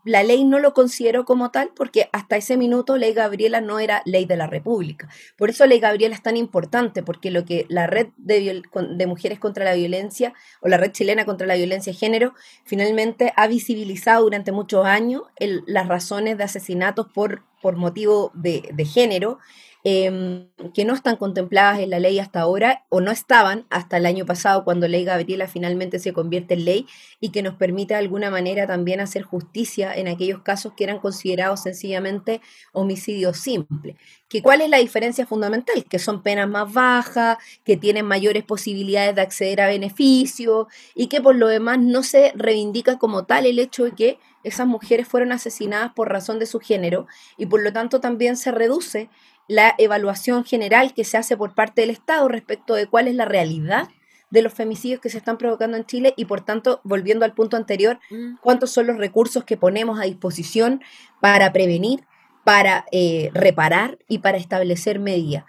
la 0.03 0.23
ley 0.23 0.43
no 0.43 0.59
lo 0.59 0.73
consideró 0.73 1.25
como 1.25 1.51
tal 1.51 1.71
porque 1.75 2.09
hasta 2.11 2.35
ese 2.35 2.57
minuto 2.57 2.97
ley 2.97 3.13
Gabriela 3.13 3.61
no 3.61 3.79
era 3.79 4.01
ley 4.05 4.25
de 4.25 4.35
la 4.35 4.47
República. 4.47 5.09
Por 5.37 5.49
eso 5.49 5.65
ley 5.65 5.79
Gabriela 5.79 6.15
es 6.15 6.23
tan 6.23 6.37
importante, 6.37 7.03
porque 7.03 7.31
lo 7.31 7.45
que 7.45 7.65
la 7.69 7.87
red 7.87 8.07
de 8.17 9.07
mujeres 9.07 9.39
contra 9.39 9.63
la 9.63 9.73
violencia 9.73 10.33
o 10.61 10.69
la 10.69 10.77
red 10.77 10.91
chilena 10.91 11.25
contra 11.25 11.47
la 11.47 11.55
violencia 11.55 11.93
de 11.93 11.99
género 11.99 12.33
finalmente 12.65 13.33
ha 13.35 13.47
visibilizado 13.47 14.23
durante 14.23 14.51
muchos 14.51 14.85
años 14.85 15.23
las 15.37 15.87
razones 15.87 16.37
de 16.37 16.43
asesinatos 16.43 17.07
por, 17.13 17.43
por 17.61 17.75
motivo 17.75 18.31
de, 18.33 18.85
género 18.85 19.39
Em, 19.83 20.47
que 20.75 20.85
no 20.85 20.93
están 20.93 21.15
contempladas 21.15 21.79
en 21.79 21.89
la 21.89 21.99
ley 21.99 22.19
hasta 22.19 22.39
ahora 22.39 22.85
o 22.89 23.01
no 23.01 23.09
estaban 23.09 23.65
hasta 23.71 23.97
el 23.97 24.05
año 24.05 24.27
pasado 24.27 24.63
cuando 24.63 24.87
Ley 24.87 25.05
Gabriela 25.05 25.47
finalmente 25.47 25.97
se 25.97 26.13
convierte 26.13 26.53
en 26.53 26.65
ley 26.65 26.85
y 27.19 27.29
que 27.29 27.41
nos 27.41 27.55
permite 27.55 27.95
de 27.95 27.99
alguna 27.99 28.29
manera 28.29 28.67
también 28.67 28.99
hacer 28.99 29.23
justicia 29.23 29.91
en 29.95 30.07
aquellos 30.07 30.43
casos 30.43 30.73
que 30.77 30.83
eran 30.83 30.99
considerados 30.99 31.63
sencillamente 31.63 32.41
homicidios 32.73 33.37
simples. 33.37 33.95
¿Que 34.29 34.43
¿Cuál 34.43 34.61
es 34.61 34.69
la 34.69 34.77
diferencia 34.77 35.25
fundamental? 35.25 35.83
Que 35.85 35.97
son 35.97 36.21
penas 36.21 36.47
más 36.47 36.71
bajas, 36.71 37.39
que 37.63 37.75
tienen 37.75 38.05
mayores 38.05 38.43
posibilidades 38.43 39.15
de 39.15 39.21
acceder 39.21 39.61
a 39.61 39.67
beneficios 39.67 40.67
y 40.93 41.07
que 41.07 41.21
por 41.21 41.35
lo 41.35 41.47
demás 41.47 41.79
no 41.79 42.03
se 42.03 42.33
reivindica 42.35 42.99
como 42.99 43.25
tal 43.25 43.47
el 43.47 43.57
hecho 43.57 43.85
de 43.85 43.91
que 43.93 44.19
esas 44.43 44.67
mujeres 44.67 45.07
fueron 45.07 45.31
asesinadas 45.31 45.93
por 45.93 46.09
razón 46.09 46.39
de 46.39 46.45
su 46.45 46.59
género 46.59 47.07
y 47.37 47.45
por 47.45 47.61
lo 47.61 47.71
tanto 47.73 47.99
también 47.99 48.37
se 48.37 48.51
reduce 48.51 49.09
la 49.47 49.75
evaluación 49.77 50.45
general 50.45 50.93
que 50.93 51.03
se 51.03 51.17
hace 51.17 51.35
por 51.35 51.53
parte 51.53 51.81
del 51.81 51.89
Estado 51.89 52.27
respecto 52.27 52.73
de 52.73 52.87
cuál 52.87 53.07
es 53.07 53.15
la 53.15 53.25
realidad 53.25 53.89
de 54.29 54.41
los 54.41 54.53
femicidios 54.53 55.01
que 55.01 55.09
se 55.09 55.17
están 55.17 55.37
provocando 55.37 55.77
en 55.77 55.85
Chile 55.85 56.13
y 56.15 56.25
por 56.25 56.41
tanto, 56.41 56.79
volviendo 56.83 57.25
al 57.25 57.33
punto 57.33 57.57
anterior, 57.57 57.99
mm. 58.09 58.37
cuántos 58.41 58.71
son 58.71 58.87
los 58.87 58.97
recursos 58.97 59.43
que 59.43 59.57
ponemos 59.57 59.99
a 59.99 60.03
disposición 60.03 60.81
para 61.19 61.51
prevenir, 61.51 62.05
para 62.43 62.85
eh, 62.91 63.29
reparar 63.33 63.99
y 64.07 64.19
para 64.19 64.37
establecer 64.37 64.99
medidas. 64.99 65.43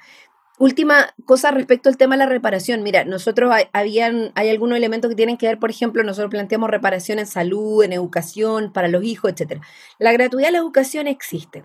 Última 0.59 1.15
cosa 1.25 1.51
respecto 1.51 1.89
al 1.89 1.97
tema 1.97 2.15
de 2.15 2.21
la 2.21 2.27
reparación. 2.27 2.83
Mira, 2.83 3.05
nosotros 3.05 3.51
hay, 3.53 3.65
habían, 3.73 4.33
hay 4.35 4.51
algunos 4.51 4.77
elementos 4.77 5.09
que 5.09 5.17
tienen 5.17 5.37
que 5.37 5.47
ver, 5.47 5.59
por 5.59 5.71
ejemplo, 5.71 6.03
nosotros 6.05 6.31
planteamos 6.31 6.71
reparación 6.71 7.19
en 7.19 7.27
salud, 7.27 7.83
en 7.83 7.93
educación, 7.93 8.73
para 8.73 8.89
los 8.89 9.03
hijos, 9.03 9.33
etc. 9.33 9.61
La 9.99 10.13
gratuidad 10.13 10.49
de 10.49 10.53
la 10.53 10.59
educación 10.59 11.07
existe. 11.09 11.65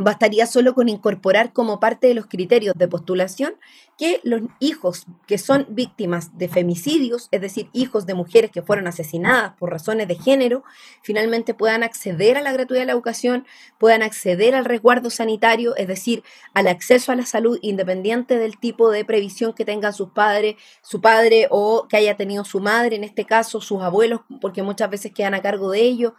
Bastaría 0.00 0.46
solo 0.46 0.74
con 0.74 0.88
incorporar 0.88 1.52
como 1.52 1.80
parte 1.80 2.06
de 2.06 2.14
los 2.14 2.26
criterios 2.26 2.72
de 2.78 2.86
postulación 2.86 3.56
que 3.98 4.20
los 4.22 4.42
hijos 4.60 5.06
que 5.26 5.38
son 5.38 5.66
víctimas 5.70 6.38
de 6.38 6.46
femicidios, 6.46 7.26
es 7.32 7.40
decir, 7.40 7.68
hijos 7.72 8.06
de 8.06 8.14
mujeres 8.14 8.52
que 8.52 8.62
fueron 8.62 8.86
asesinadas 8.86 9.54
por 9.58 9.70
razones 9.70 10.06
de 10.06 10.14
género, 10.14 10.62
finalmente 11.02 11.52
puedan 11.52 11.82
acceder 11.82 12.36
a 12.36 12.42
la 12.42 12.52
gratuidad 12.52 12.82
de 12.82 12.86
la 12.86 12.92
educación, 12.92 13.44
puedan 13.76 14.02
acceder 14.02 14.54
al 14.54 14.66
resguardo 14.66 15.10
sanitario, 15.10 15.74
es 15.74 15.88
decir, 15.88 16.22
al 16.54 16.68
acceso 16.68 17.10
a 17.10 17.16
la 17.16 17.26
salud 17.26 17.58
independiente 17.60 18.38
del 18.38 18.56
tipo 18.56 18.92
de 18.92 19.04
previsión 19.04 19.52
que 19.52 19.64
tengan 19.64 19.92
sus 19.92 20.10
padres, 20.10 20.54
su 20.80 21.00
padre 21.00 21.48
o 21.50 21.88
que 21.88 21.96
haya 21.96 22.16
tenido 22.16 22.44
su 22.44 22.60
madre, 22.60 22.94
en 22.94 23.02
este 23.02 23.24
caso 23.24 23.60
sus 23.60 23.82
abuelos, 23.82 24.20
porque 24.40 24.62
muchas 24.62 24.90
veces 24.90 25.10
quedan 25.12 25.34
a 25.34 25.42
cargo 25.42 25.72
de 25.72 25.80
ellos 25.80 26.12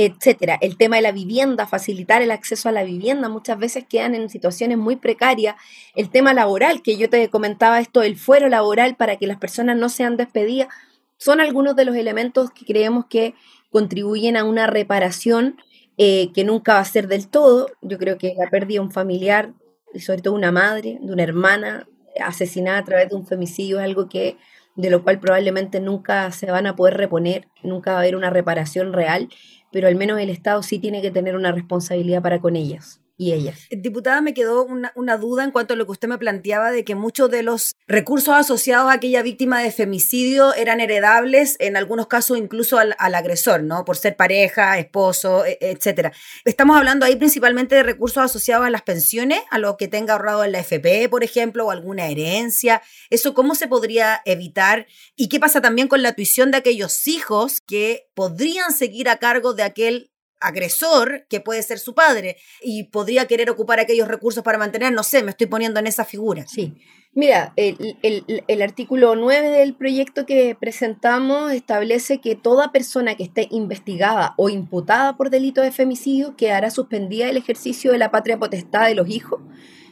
etcétera. 0.00 0.56
El 0.60 0.76
tema 0.76 0.94
de 0.94 1.02
la 1.02 1.10
vivienda, 1.10 1.66
facilitar 1.66 2.22
el 2.22 2.30
acceso 2.30 2.68
a 2.68 2.72
la 2.72 2.84
vivienda, 2.84 3.28
muchas 3.28 3.58
veces 3.58 3.84
quedan 3.84 4.14
en 4.14 4.30
situaciones 4.30 4.78
muy 4.78 4.94
precarias. 4.94 5.56
El 5.96 6.08
tema 6.08 6.32
laboral, 6.32 6.82
que 6.82 6.96
yo 6.96 7.10
te 7.10 7.28
comentaba 7.30 7.80
esto, 7.80 8.04
el 8.04 8.16
fuero 8.16 8.48
laboral 8.48 8.94
para 8.94 9.16
que 9.16 9.26
las 9.26 9.38
personas 9.38 9.76
no 9.76 9.88
sean 9.88 10.16
despedidas, 10.16 10.68
son 11.16 11.40
algunos 11.40 11.74
de 11.74 11.84
los 11.84 11.96
elementos 11.96 12.52
que 12.52 12.64
creemos 12.64 13.06
que 13.06 13.34
contribuyen 13.70 14.36
a 14.36 14.44
una 14.44 14.68
reparación 14.68 15.56
eh, 15.96 16.30
que 16.32 16.44
nunca 16.44 16.74
va 16.74 16.80
a 16.80 16.84
ser 16.84 17.08
del 17.08 17.26
todo. 17.26 17.66
Yo 17.82 17.98
creo 17.98 18.18
que 18.18 18.36
la 18.38 18.48
pérdida 18.50 18.78
de 18.78 18.86
un 18.86 18.92
familiar, 18.92 19.52
y 19.92 19.98
sobre 19.98 20.22
todo 20.22 20.34
una 20.34 20.52
madre, 20.52 20.98
de 21.02 21.12
una 21.12 21.24
hermana 21.24 21.88
asesinada 22.24 22.78
a 22.78 22.84
través 22.84 23.08
de 23.08 23.16
un 23.16 23.26
femicidio, 23.26 23.80
es 23.80 23.84
algo 23.84 24.08
que 24.08 24.36
de 24.76 24.90
lo 24.90 25.02
cual 25.02 25.18
probablemente 25.18 25.80
nunca 25.80 26.30
se 26.30 26.52
van 26.52 26.68
a 26.68 26.76
poder 26.76 26.96
reponer, 26.96 27.48
nunca 27.64 27.90
va 27.90 27.96
a 27.96 28.00
haber 28.02 28.14
una 28.14 28.30
reparación 28.30 28.92
real 28.92 29.28
pero 29.70 29.88
al 29.88 29.96
menos 29.96 30.20
el 30.20 30.30
Estado 30.30 30.62
sí 30.62 30.78
tiene 30.78 31.02
que 31.02 31.10
tener 31.10 31.36
una 31.36 31.52
responsabilidad 31.52 32.22
para 32.22 32.40
con 32.40 32.56
ellas 32.56 33.00
y 33.18 33.32
ellas. 33.32 33.58
Diputada, 33.70 34.20
me 34.20 34.32
quedó 34.32 34.64
una, 34.64 35.16
duda 35.16 35.42
en 35.42 35.50
cuanto 35.50 35.74
a 35.74 35.76
lo 35.76 35.84
que 35.86 35.92
usted 35.92 36.06
me 36.06 36.18
planteaba 36.18 36.70
de 36.70 36.84
que 36.84 36.94
muchos 36.94 37.28
de 37.28 37.42
los 37.42 37.74
recursos 37.88 38.32
asociados 38.32 38.88
a 38.88 38.94
aquella 38.94 39.22
víctima 39.22 39.60
de 39.60 39.72
femicidio 39.72 40.54
eran 40.54 40.80
heredables, 40.80 41.56
en 41.58 41.76
algunos 41.76 42.06
casos 42.06 42.38
incluso 42.38 42.78
al, 42.78 42.94
agresor, 42.96 43.64
¿no? 43.64 43.84
Por 43.84 43.96
ser 43.96 44.16
pareja, 44.16 44.78
esposo, 44.78 45.44
e, 45.44 45.58
etcétera. 45.60 46.12
Estamos 46.44 46.76
hablando 46.76 47.04
ahí 47.04 47.16
principalmente 47.16 47.74
de 47.74 47.82
recursos 47.82 48.22
asociados 48.22 48.64
a 48.64 48.70
las 48.70 48.82
pensiones, 48.82 49.40
a 49.50 49.58
lo 49.58 49.76
que 49.76 49.88
tenga 49.88 50.12
ahorrado 50.12 50.44
en 50.44 50.52
la 50.52 50.60
FP, 50.60 51.08
por 51.08 51.24
ejemplo, 51.24 51.66
o 51.66 51.70
alguna 51.72 52.06
herencia. 52.06 52.82
¿Eso 53.10 53.34
cómo 53.34 53.56
se 53.56 53.66
podría 53.66 54.22
evitar? 54.26 54.86
¿Y 55.16 55.28
qué 55.28 55.40
pasa 55.40 55.60
también 55.60 55.88
con 55.88 56.02
la 56.02 56.12
tuición 56.12 56.52
de 56.52 56.58
aquellos 56.58 57.08
hijos 57.08 57.60
que 57.66 58.08
podrían 58.14 58.72
seguir 58.72 59.08
a 59.08 59.16
cargo 59.16 59.54
de 59.54 59.64
aquel 59.64 60.12
agresor, 60.40 61.26
que 61.28 61.40
puede 61.40 61.62
ser 61.62 61.78
su 61.78 61.94
padre, 61.94 62.36
y 62.62 62.84
podría 62.84 63.26
querer 63.26 63.50
ocupar 63.50 63.80
aquellos 63.80 64.08
recursos 64.08 64.42
para 64.42 64.58
mantener, 64.58 64.92
no 64.92 65.02
sé, 65.02 65.22
me 65.22 65.30
estoy 65.30 65.46
poniendo 65.46 65.80
en 65.80 65.86
esa 65.86 66.04
figura. 66.04 66.46
Sí. 66.46 66.74
Mira, 67.14 67.52
el, 67.56 68.62
artículo 68.62 69.16
9 69.16 69.48
del 69.48 69.74
proyecto 69.74 70.24
que 70.24 70.56
presentamos 70.58 71.50
establece 71.52 72.20
que 72.20 72.36
toda 72.36 72.70
persona 72.70 73.16
que 73.16 73.24
esté 73.24 73.48
investigada 73.50 74.34
o 74.36 74.48
imputada 74.48 75.16
por 75.16 75.30
delito 75.30 75.60
de 75.62 75.72
femicidio 75.72 76.36
quedará 76.36 76.70
suspendida 76.70 77.28
el 77.28 77.36
ejercicio 77.36 77.90
de 77.90 77.98
la 77.98 78.10
patria 78.10 78.38
potestad 78.38 78.86
de 78.86 78.94
los 78.94 79.08
hijos, 79.08 79.40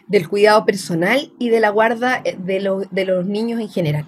del 0.07 0.29
cuidado 0.29 0.65
personal 0.65 1.33
y 1.39 1.49
de 1.49 1.59
la 1.59 1.71
guarda 1.71 2.21
eh, 2.25 2.37
de, 2.39 2.87
de 2.91 3.05
los 3.05 3.27
niños 3.27 3.61
en 3.61 3.71
general. 3.71 4.07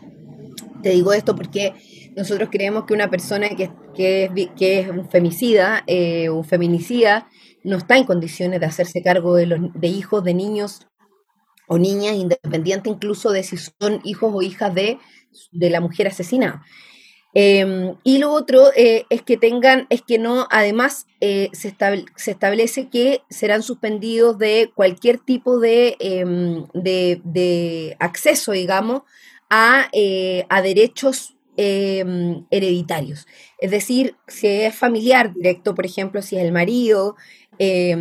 Te 0.82 0.90
digo 0.90 1.12
esto 1.12 1.34
porque 1.34 1.74
nosotros 2.18 2.50
creemos 2.52 2.84
que 2.84 2.92
una 2.92 3.08
persona 3.08 3.48
que, 3.48 3.70
que, 3.94 4.80
es, 4.80 4.88
un 4.90 5.08
femicida, 5.08 5.84
eh, 5.86 6.28
un 6.28 6.44
feminicida, 6.44 7.28
no 7.64 7.78
está 7.78 7.96
en 7.96 8.04
condiciones 8.04 8.60
de 8.60 8.66
hacerse 8.66 9.02
cargo 9.02 9.34
de, 9.34 9.46
los, 9.46 9.60
de 9.74 9.88
hijos, 9.88 10.22
de 10.22 10.34
niños 10.34 10.86
o 11.66 11.78
niñas, 11.78 12.14
independiente 12.14 12.90
incluso 12.90 13.30
de 13.30 13.42
si 13.42 13.56
son 13.56 14.00
hijos 14.04 14.32
o 14.34 14.42
hijas 14.42 14.74
de 14.74 14.98
de 15.52 15.70
la 15.70 15.80
mujer 15.80 16.08
asesinada. 16.08 16.62
Em, 17.34 17.94
y 18.04 18.18
lo 18.18 18.32
otro 18.32 18.72
eh, 18.74 19.04
es 19.10 19.22
que 19.22 19.36
tengan, 19.36 19.86
es 19.90 20.02
que 20.02 20.18
no, 20.18 20.48
además 20.50 21.06
eh, 21.20 21.50
se, 21.52 21.76
se, 22.16 22.30
establece 22.30 22.88
que 22.88 23.20
serán 23.28 23.62
suspendidos 23.62 24.38
de 24.38 24.70
cualquier 24.74 25.18
tipo 25.18 25.60
de, 25.60 25.96
em, 26.00 26.64
de, 26.72 27.96
acceso, 28.00 28.52
digamos, 28.52 29.02
a, 29.50 29.88
eh, 29.92 30.46
a 30.48 30.62
derechos 30.62 31.36
em, 31.58 32.46
hereditarios. 32.50 33.26
Es 33.58 33.70
decir, 33.70 34.16
si 34.26 34.46
es 34.46 34.74
familiar 34.74 35.34
directo, 35.34 35.74
por 35.74 35.84
ejemplo, 35.84 36.22
si 36.22 36.36
es 36.36 36.42
el 36.42 36.52
marido 36.52 37.16
y 37.58 37.92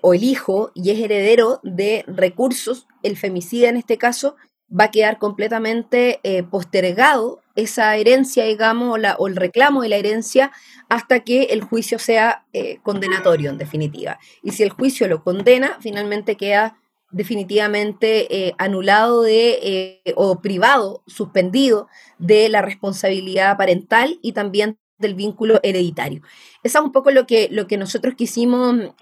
o 0.00 0.14
el 0.14 0.22
hijo 0.22 0.70
y 0.74 0.90
es 0.90 1.00
heredero 1.00 1.60
de 1.64 2.04
recursos, 2.06 2.86
el 3.02 3.16
femicida 3.16 3.68
en 3.68 3.76
este 3.76 3.98
caso, 3.98 4.36
va 4.70 4.84
a 4.84 4.90
quedar 4.92 5.18
completamente 5.18 6.20
postergado 6.50 7.42
esa 7.54 7.96
herencia, 7.96 8.44
digamos, 8.44 8.98
o, 9.18 9.26
el 9.26 9.36
reclamo 9.36 9.82
de 9.82 9.88
la 9.88 9.96
herencia 9.96 10.52
hasta 10.88 11.20
que 11.20 11.44
el 11.44 11.62
juicio 11.62 11.98
sea 11.98 12.44
eh, 12.52 12.78
condenatorio, 12.82 13.50
en 13.50 13.58
definitiva. 13.58 14.18
Y 14.42 14.52
si 14.52 14.62
el 14.62 14.70
juicio 14.70 15.08
lo 15.08 15.22
condena, 15.22 15.78
finalmente 15.80 16.36
queda 16.36 16.78
definitivamente 17.12 18.48
eh, 18.48 18.54
anulado 18.58 19.22
de, 19.22 19.58
eh, 19.62 20.14
o 20.16 20.40
privado, 20.40 21.02
suspendido 21.06 21.88
de 22.18 22.48
la 22.48 22.62
responsabilidad 22.62 23.56
parental 23.56 24.18
y 24.22 24.32
también 24.32 24.78
del 24.98 25.14
vínculo 25.14 25.60
hereditario. 25.62 26.22
Eso 26.62 26.78
es 26.78 26.84
un 26.84 26.92
poco 26.92 27.10
lo 27.10 27.26
que, 27.26 27.48
lo 27.50 27.66
que 27.66 27.76
nosotros 27.76 28.14
quisimos 28.14 28.94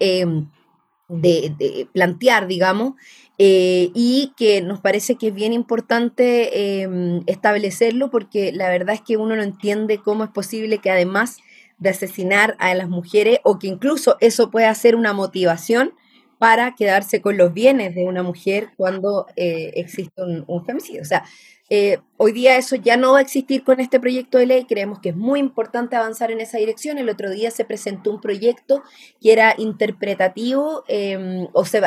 de, 1.11 1.87
plantear, 1.93 2.47
digamos, 2.47 2.93
eh, 3.37 3.91
y 3.93 4.33
que 4.37 4.61
nos 4.61 4.79
parece 4.81 5.15
que 5.15 5.27
es 5.27 5.33
bien 5.33 5.53
importante 5.53 6.81
em, 6.81 7.23
establecerlo 7.25 8.11
porque 8.11 8.51
la 8.51 8.69
verdad 8.69 8.95
es 8.95 9.01
que 9.01 9.17
uno 9.17 9.35
no 9.35 9.43
entiende 9.43 9.97
cómo 9.97 10.23
es 10.23 10.29
posible 10.29 10.77
que 10.77 10.91
además 10.91 11.37
de 11.77 11.89
asesinar 11.89 12.55
a 12.59 12.73
las 12.75 12.87
mujeres 12.87 13.39
o 13.43 13.57
que 13.57 13.67
incluso 13.67 14.17
eso 14.19 14.51
pueda 14.51 14.73
ser 14.75 14.95
una 14.95 15.13
motivación 15.13 15.93
para 16.41 16.73
quedarse 16.73 17.21
con 17.21 17.37
los 17.37 17.53
bienes 17.53 17.93
de 17.93 18.03
una 18.03 18.23
mujer 18.23 18.69
cuando 18.75 19.27
eh, 19.35 19.73
existe 19.75 20.23
un, 20.23 20.65
femicidio. 20.65 21.03
O 21.03 21.05
sea, 21.05 21.23
eh, 21.69 21.99
hoy 22.17 22.31
día 22.31 22.57
eso 22.57 22.75
ya 22.75 22.97
no 22.97 23.11
va 23.11 23.19
a 23.19 23.21
existir 23.21 23.63
con 23.63 23.79
este 23.79 23.99
proyecto 23.99 24.39
de 24.39 24.47
ley. 24.47 24.65
Creemos 24.65 24.97
que 24.97 25.09
es 25.09 25.15
muy 25.15 25.39
importante 25.39 25.95
avanzar 25.95 26.31
en 26.31 26.41
esa 26.41 26.57
dirección. 26.57 26.97
El 26.97 27.09
otro 27.09 27.29
día 27.29 27.51
se 27.51 27.63
presentó 27.63 28.09
un 28.09 28.21
proyecto 28.21 28.81
que 29.21 29.33
era 29.33 29.53
interpretativo 29.55 30.83
em, 30.87 31.47
o 31.53 31.63
se 31.63 31.79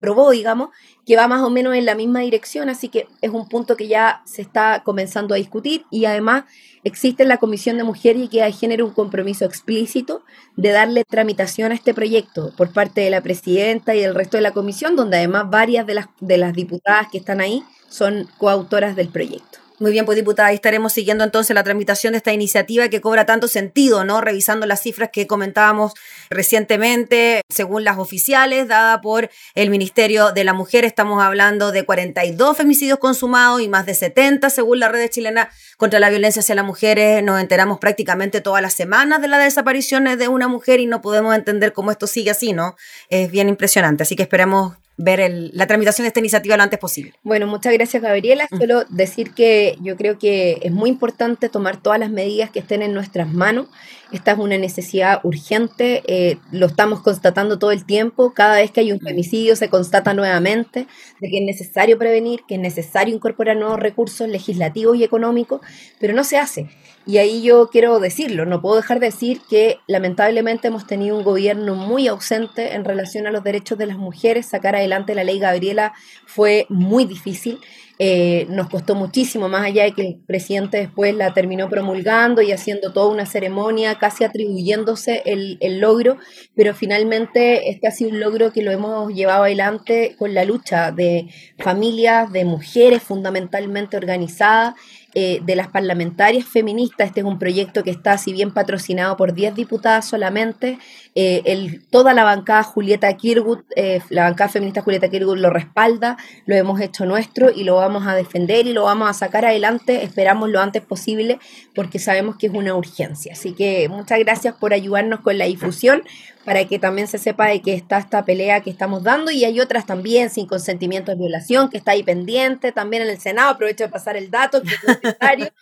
probó, 0.00 0.30
digamos, 0.30 0.70
que 1.06 1.16
va 1.16 1.28
más 1.28 1.42
o 1.42 1.50
menos 1.50 1.74
en 1.74 1.84
la 1.84 1.94
misma 1.94 2.20
dirección, 2.20 2.68
así 2.68 2.88
que 2.88 3.06
es 3.20 3.30
un 3.30 3.48
punto 3.48 3.76
que 3.76 3.86
ya 3.86 4.22
se 4.24 4.42
está 4.42 4.82
comenzando 4.82 5.34
a 5.34 5.38
discutir 5.38 5.84
y 5.90 6.06
además 6.06 6.44
existe 6.82 7.22
en 7.22 7.28
la 7.28 7.36
Comisión 7.36 7.76
de 7.76 7.84
Mujer 7.84 8.16
y 8.16 8.24
Equidad 8.24 8.46
de 8.46 8.52
Género 8.52 8.86
un 8.86 8.92
compromiso 8.92 9.44
explícito 9.44 10.24
de 10.56 10.70
darle 10.70 11.04
tramitación 11.04 11.72
a 11.72 11.74
este 11.74 11.94
proyecto 11.94 12.52
por 12.56 12.72
parte 12.72 13.02
de 13.02 13.10
la 13.10 13.20
presidenta 13.20 13.94
y 13.94 14.00
del 14.00 14.14
resto 14.14 14.38
de 14.38 14.42
la 14.42 14.52
comisión, 14.52 14.96
donde 14.96 15.18
además 15.18 15.50
varias 15.50 15.86
de 15.86 15.94
las, 15.94 16.06
de 16.20 16.38
las 16.38 16.54
diputadas 16.54 17.08
que 17.12 17.18
están 17.18 17.40
ahí 17.40 17.62
son 17.88 18.28
coautoras 18.38 18.96
del 18.96 19.08
proyecto. 19.08 19.58
Muy 19.80 19.92
bien, 19.92 20.04
pues 20.04 20.16
diputada, 20.16 20.48
ahí 20.48 20.56
estaremos 20.56 20.92
siguiendo 20.92 21.24
entonces 21.24 21.54
la 21.54 21.64
tramitación 21.64 22.12
de 22.12 22.18
esta 22.18 22.34
iniciativa 22.34 22.88
que 22.90 23.00
cobra 23.00 23.24
tanto 23.24 23.48
sentido, 23.48 24.04
¿no? 24.04 24.20
Revisando 24.20 24.66
las 24.66 24.82
cifras 24.82 25.08
que 25.10 25.26
comentábamos 25.26 25.94
recientemente, 26.28 27.40
según 27.48 27.82
las 27.84 27.96
oficiales 27.96 28.68
dadas 28.68 29.00
por 29.00 29.30
el 29.54 29.70
Ministerio 29.70 30.32
de 30.32 30.44
la 30.44 30.52
Mujer, 30.52 30.84
estamos 30.84 31.22
hablando 31.22 31.72
de 31.72 31.86
42 31.86 32.58
femicidios 32.58 32.98
consumados 32.98 33.62
y 33.62 33.68
más 33.68 33.86
de 33.86 33.94
70 33.94 34.50
según 34.50 34.80
la 34.80 34.90
red 34.90 35.08
chilena 35.08 35.48
contra 35.78 35.98
la 35.98 36.10
violencia 36.10 36.40
hacia 36.40 36.56
las 36.56 36.66
mujeres. 36.66 37.22
Nos 37.24 37.40
enteramos 37.40 37.78
prácticamente 37.78 38.42
todas 38.42 38.60
las 38.60 38.74
semanas 38.74 39.22
de 39.22 39.28
las 39.28 39.42
desapariciones 39.42 40.18
de 40.18 40.28
una 40.28 40.46
mujer 40.46 40.80
y 40.80 40.84
no 40.84 41.00
podemos 41.00 41.34
entender 41.34 41.72
cómo 41.72 41.90
esto 41.90 42.06
sigue 42.06 42.32
así, 42.32 42.52
¿no? 42.52 42.76
Es 43.08 43.30
bien 43.30 43.48
impresionante, 43.48 44.02
así 44.02 44.14
que 44.14 44.24
esperamos 44.24 44.74
ver 45.02 45.50
la 45.52 45.66
tramitación 45.66 46.04
de 46.04 46.08
esta 46.08 46.20
iniciativa 46.20 46.56
lo 46.56 46.62
antes 46.62 46.78
posible. 46.78 47.14
Bueno, 47.22 47.46
muchas 47.46 47.72
gracias 47.72 48.02
Gabriela. 48.02 48.46
Solo 48.50 48.84
decir 48.90 49.32
que 49.32 49.76
yo 49.80 49.96
creo 49.96 50.18
que 50.18 50.58
es 50.62 50.72
muy 50.72 50.90
importante 50.90 51.48
tomar 51.48 51.80
todas 51.80 51.98
las 51.98 52.10
medidas 52.10 52.50
que 52.50 52.58
estén 52.58 52.82
en 52.82 52.92
nuestras 52.92 53.32
manos. 53.32 53.68
Esta 54.12 54.32
es 54.32 54.38
una 54.38 54.58
necesidad 54.58 55.20
urgente, 55.22 56.02
eh, 56.06 56.36
lo 56.50 56.66
estamos 56.66 57.00
constatando 57.00 57.58
todo 57.58 57.70
el 57.70 57.86
tiempo. 57.86 58.34
Cada 58.34 58.56
vez 58.56 58.70
que 58.72 58.80
hay 58.80 58.92
un 58.92 59.00
femicidio 59.00 59.56
se 59.56 59.70
constata 59.70 60.12
nuevamente 60.12 60.86
de 61.20 61.30
que 61.30 61.38
es 61.38 61.44
necesario 61.44 61.96
prevenir, 61.96 62.40
que 62.46 62.56
es 62.56 62.60
necesario 62.60 63.14
incorporar 63.14 63.56
nuevos 63.56 63.78
recursos 63.78 64.28
legislativos 64.28 64.96
y 64.96 65.04
económicos, 65.04 65.60
pero 65.98 66.12
no 66.12 66.24
se 66.24 66.38
hace. 66.38 66.68
Y 67.10 67.18
ahí 67.18 67.42
yo 67.42 67.70
quiero 67.72 67.98
decirlo, 67.98 68.46
no 68.46 68.62
puedo 68.62 68.76
dejar 68.76 69.00
de 69.00 69.06
decir 69.06 69.40
que 69.50 69.78
lamentablemente 69.88 70.68
hemos 70.68 70.86
tenido 70.86 71.16
un 71.18 71.24
gobierno 71.24 71.74
muy 71.74 72.06
ausente 72.06 72.74
en 72.74 72.84
relación 72.84 73.26
a 73.26 73.32
los 73.32 73.42
derechos 73.42 73.76
de 73.78 73.86
las 73.86 73.98
mujeres. 73.98 74.46
Sacar 74.46 74.76
adelante 74.76 75.16
la 75.16 75.24
ley 75.24 75.40
Gabriela 75.40 75.92
fue 76.24 76.66
muy 76.68 77.06
difícil. 77.06 77.58
Eh, 77.98 78.46
nos 78.48 78.70
costó 78.70 78.94
muchísimo, 78.94 79.48
más 79.48 79.66
allá 79.66 79.82
de 79.82 79.92
que 79.92 80.02
el 80.02 80.20
presidente 80.24 80.78
después 80.78 81.14
la 81.14 81.34
terminó 81.34 81.68
promulgando 81.68 82.40
y 82.42 82.52
haciendo 82.52 82.92
toda 82.92 83.12
una 83.12 83.26
ceremonia, 83.26 83.96
casi 83.96 84.24
atribuyéndose 84.24 85.22
el, 85.26 85.58
el, 85.60 85.80
logro, 85.80 86.16
pero 86.54 86.74
finalmente 86.74 87.68
este 87.68 87.88
ha 87.88 87.90
sido 87.90 88.10
un 88.10 88.20
logro 88.20 88.52
que 88.52 88.62
lo 88.62 88.70
hemos 88.70 89.12
llevado 89.12 89.42
adelante 89.42 90.14
con 90.18 90.32
la 90.32 90.46
lucha 90.46 90.92
de 90.92 91.26
familias, 91.58 92.32
de 92.32 92.46
mujeres 92.46 93.02
fundamentalmente 93.02 93.98
organizadas 93.98 94.76
eh, 95.14 95.40
de 95.42 95.56
las 95.56 95.68
parlamentarias 95.68 96.44
feministas. 96.44 97.08
Este 97.08 97.20
es 97.20 97.26
un 97.26 97.38
proyecto 97.38 97.82
que 97.82 97.90
está, 97.90 98.16
si 98.18 98.32
bien 98.32 98.52
patrocinado 98.52 99.16
por 99.16 99.34
10 99.34 99.54
diputadas 99.54 100.06
solamente, 100.06 100.78
eh, 101.14 101.42
el, 101.44 101.84
toda 101.88 102.14
la 102.14 102.22
bancada 102.22 102.62
Julieta 102.62 103.12
Kirgut, 103.16 103.64
eh, 103.74 104.00
la 104.10 104.24
bancada 104.24 104.48
feminista 104.48 104.82
Julieta 104.82 105.08
Kirgut 105.08 105.38
lo 105.38 105.50
respalda, 105.50 106.16
lo 106.46 106.54
hemos 106.54 106.80
hecho 106.80 107.04
nuestro 107.04 107.50
y 107.50 107.64
lo 107.64 107.76
vamos 107.76 108.06
a 108.06 108.14
defender 108.14 108.66
y 108.66 108.72
lo 108.72 108.84
vamos 108.84 109.10
a 109.10 109.12
sacar 109.12 109.44
adelante, 109.44 110.04
esperamos 110.04 110.50
lo 110.50 110.60
antes 110.60 110.82
posible, 110.82 111.40
porque 111.74 111.98
sabemos 111.98 112.36
que 112.36 112.46
es 112.46 112.52
una 112.52 112.74
urgencia. 112.74 113.32
Así 113.32 113.52
que 113.54 113.88
muchas 113.88 114.20
gracias 114.20 114.54
por 114.54 114.72
ayudarnos 114.72 115.20
con 115.20 115.36
la 115.36 115.46
difusión 115.46 116.02
para 116.44 116.64
que 116.66 116.78
también 116.78 117.08
se 117.08 117.18
sepa 117.18 117.48
de 117.48 117.60
que 117.60 117.74
está 117.74 117.98
esta 117.98 118.24
pelea 118.24 118.60
que 118.60 118.70
estamos 118.70 119.02
dando 119.02 119.30
y 119.30 119.44
hay 119.44 119.60
otras 119.60 119.86
también 119.86 120.30
sin 120.30 120.46
consentimiento 120.46 121.10
de 121.10 121.18
violación 121.18 121.68
que 121.68 121.76
está 121.76 121.92
ahí 121.92 122.02
pendiente, 122.02 122.72
también 122.72 123.02
en 123.02 123.10
el 123.10 123.20
Senado, 123.20 123.50
aprovecho 123.50 123.84
de 123.84 123.90
pasar 123.90 124.16
el 124.16 124.30
dato, 124.30 124.62
que 124.62 124.68
es 124.68 125.00
necesario. 125.02 125.48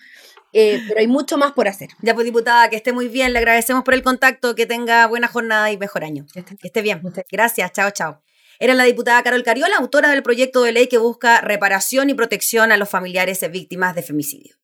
Eh, 0.60 0.82
pero 0.88 0.98
hay 0.98 1.06
mucho 1.06 1.38
más 1.38 1.52
por 1.52 1.68
hacer. 1.68 1.90
Ya 2.02 2.14
pues 2.14 2.24
diputada, 2.24 2.68
que 2.68 2.74
esté 2.74 2.92
muy 2.92 3.06
bien, 3.06 3.32
le 3.32 3.38
agradecemos 3.38 3.84
por 3.84 3.94
el 3.94 4.02
contacto, 4.02 4.56
que 4.56 4.66
tenga 4.66 5.06
buena 5.06 5.28
jornada 5.28 5.70
y 5.70 5.78
mejor 5.78 6.02
año. 6.02 6.26
Que 6.34 6.66
esté 6.66 6.82
bien. 6.82 7.00
Gracias, 7.30 7.70
chao, 7.70 7.92
chao. 7.92 8.22
Era 8.58 8.74
la 8.74 8.82
diputada 8.82 9.22
Carol 9.22 9.44
Cariola, 9.44 9.76
autora 9.76 10.10
del 10.10 10.24
proyecto 10.24 10.64
de 10.64 10.72
ley 10.72 10.88
que 10.88 10.98
busca 10.98 11.40
reparación 11.42 12.10
y 12.10 12.14
protección 12.14 12.72
a 12.72 12.76
los 12.76 12.88
familiares 12.88 13.48
víctimas 13.52 13.94
de 13.94 14.02
femicidio. 14.02 14.57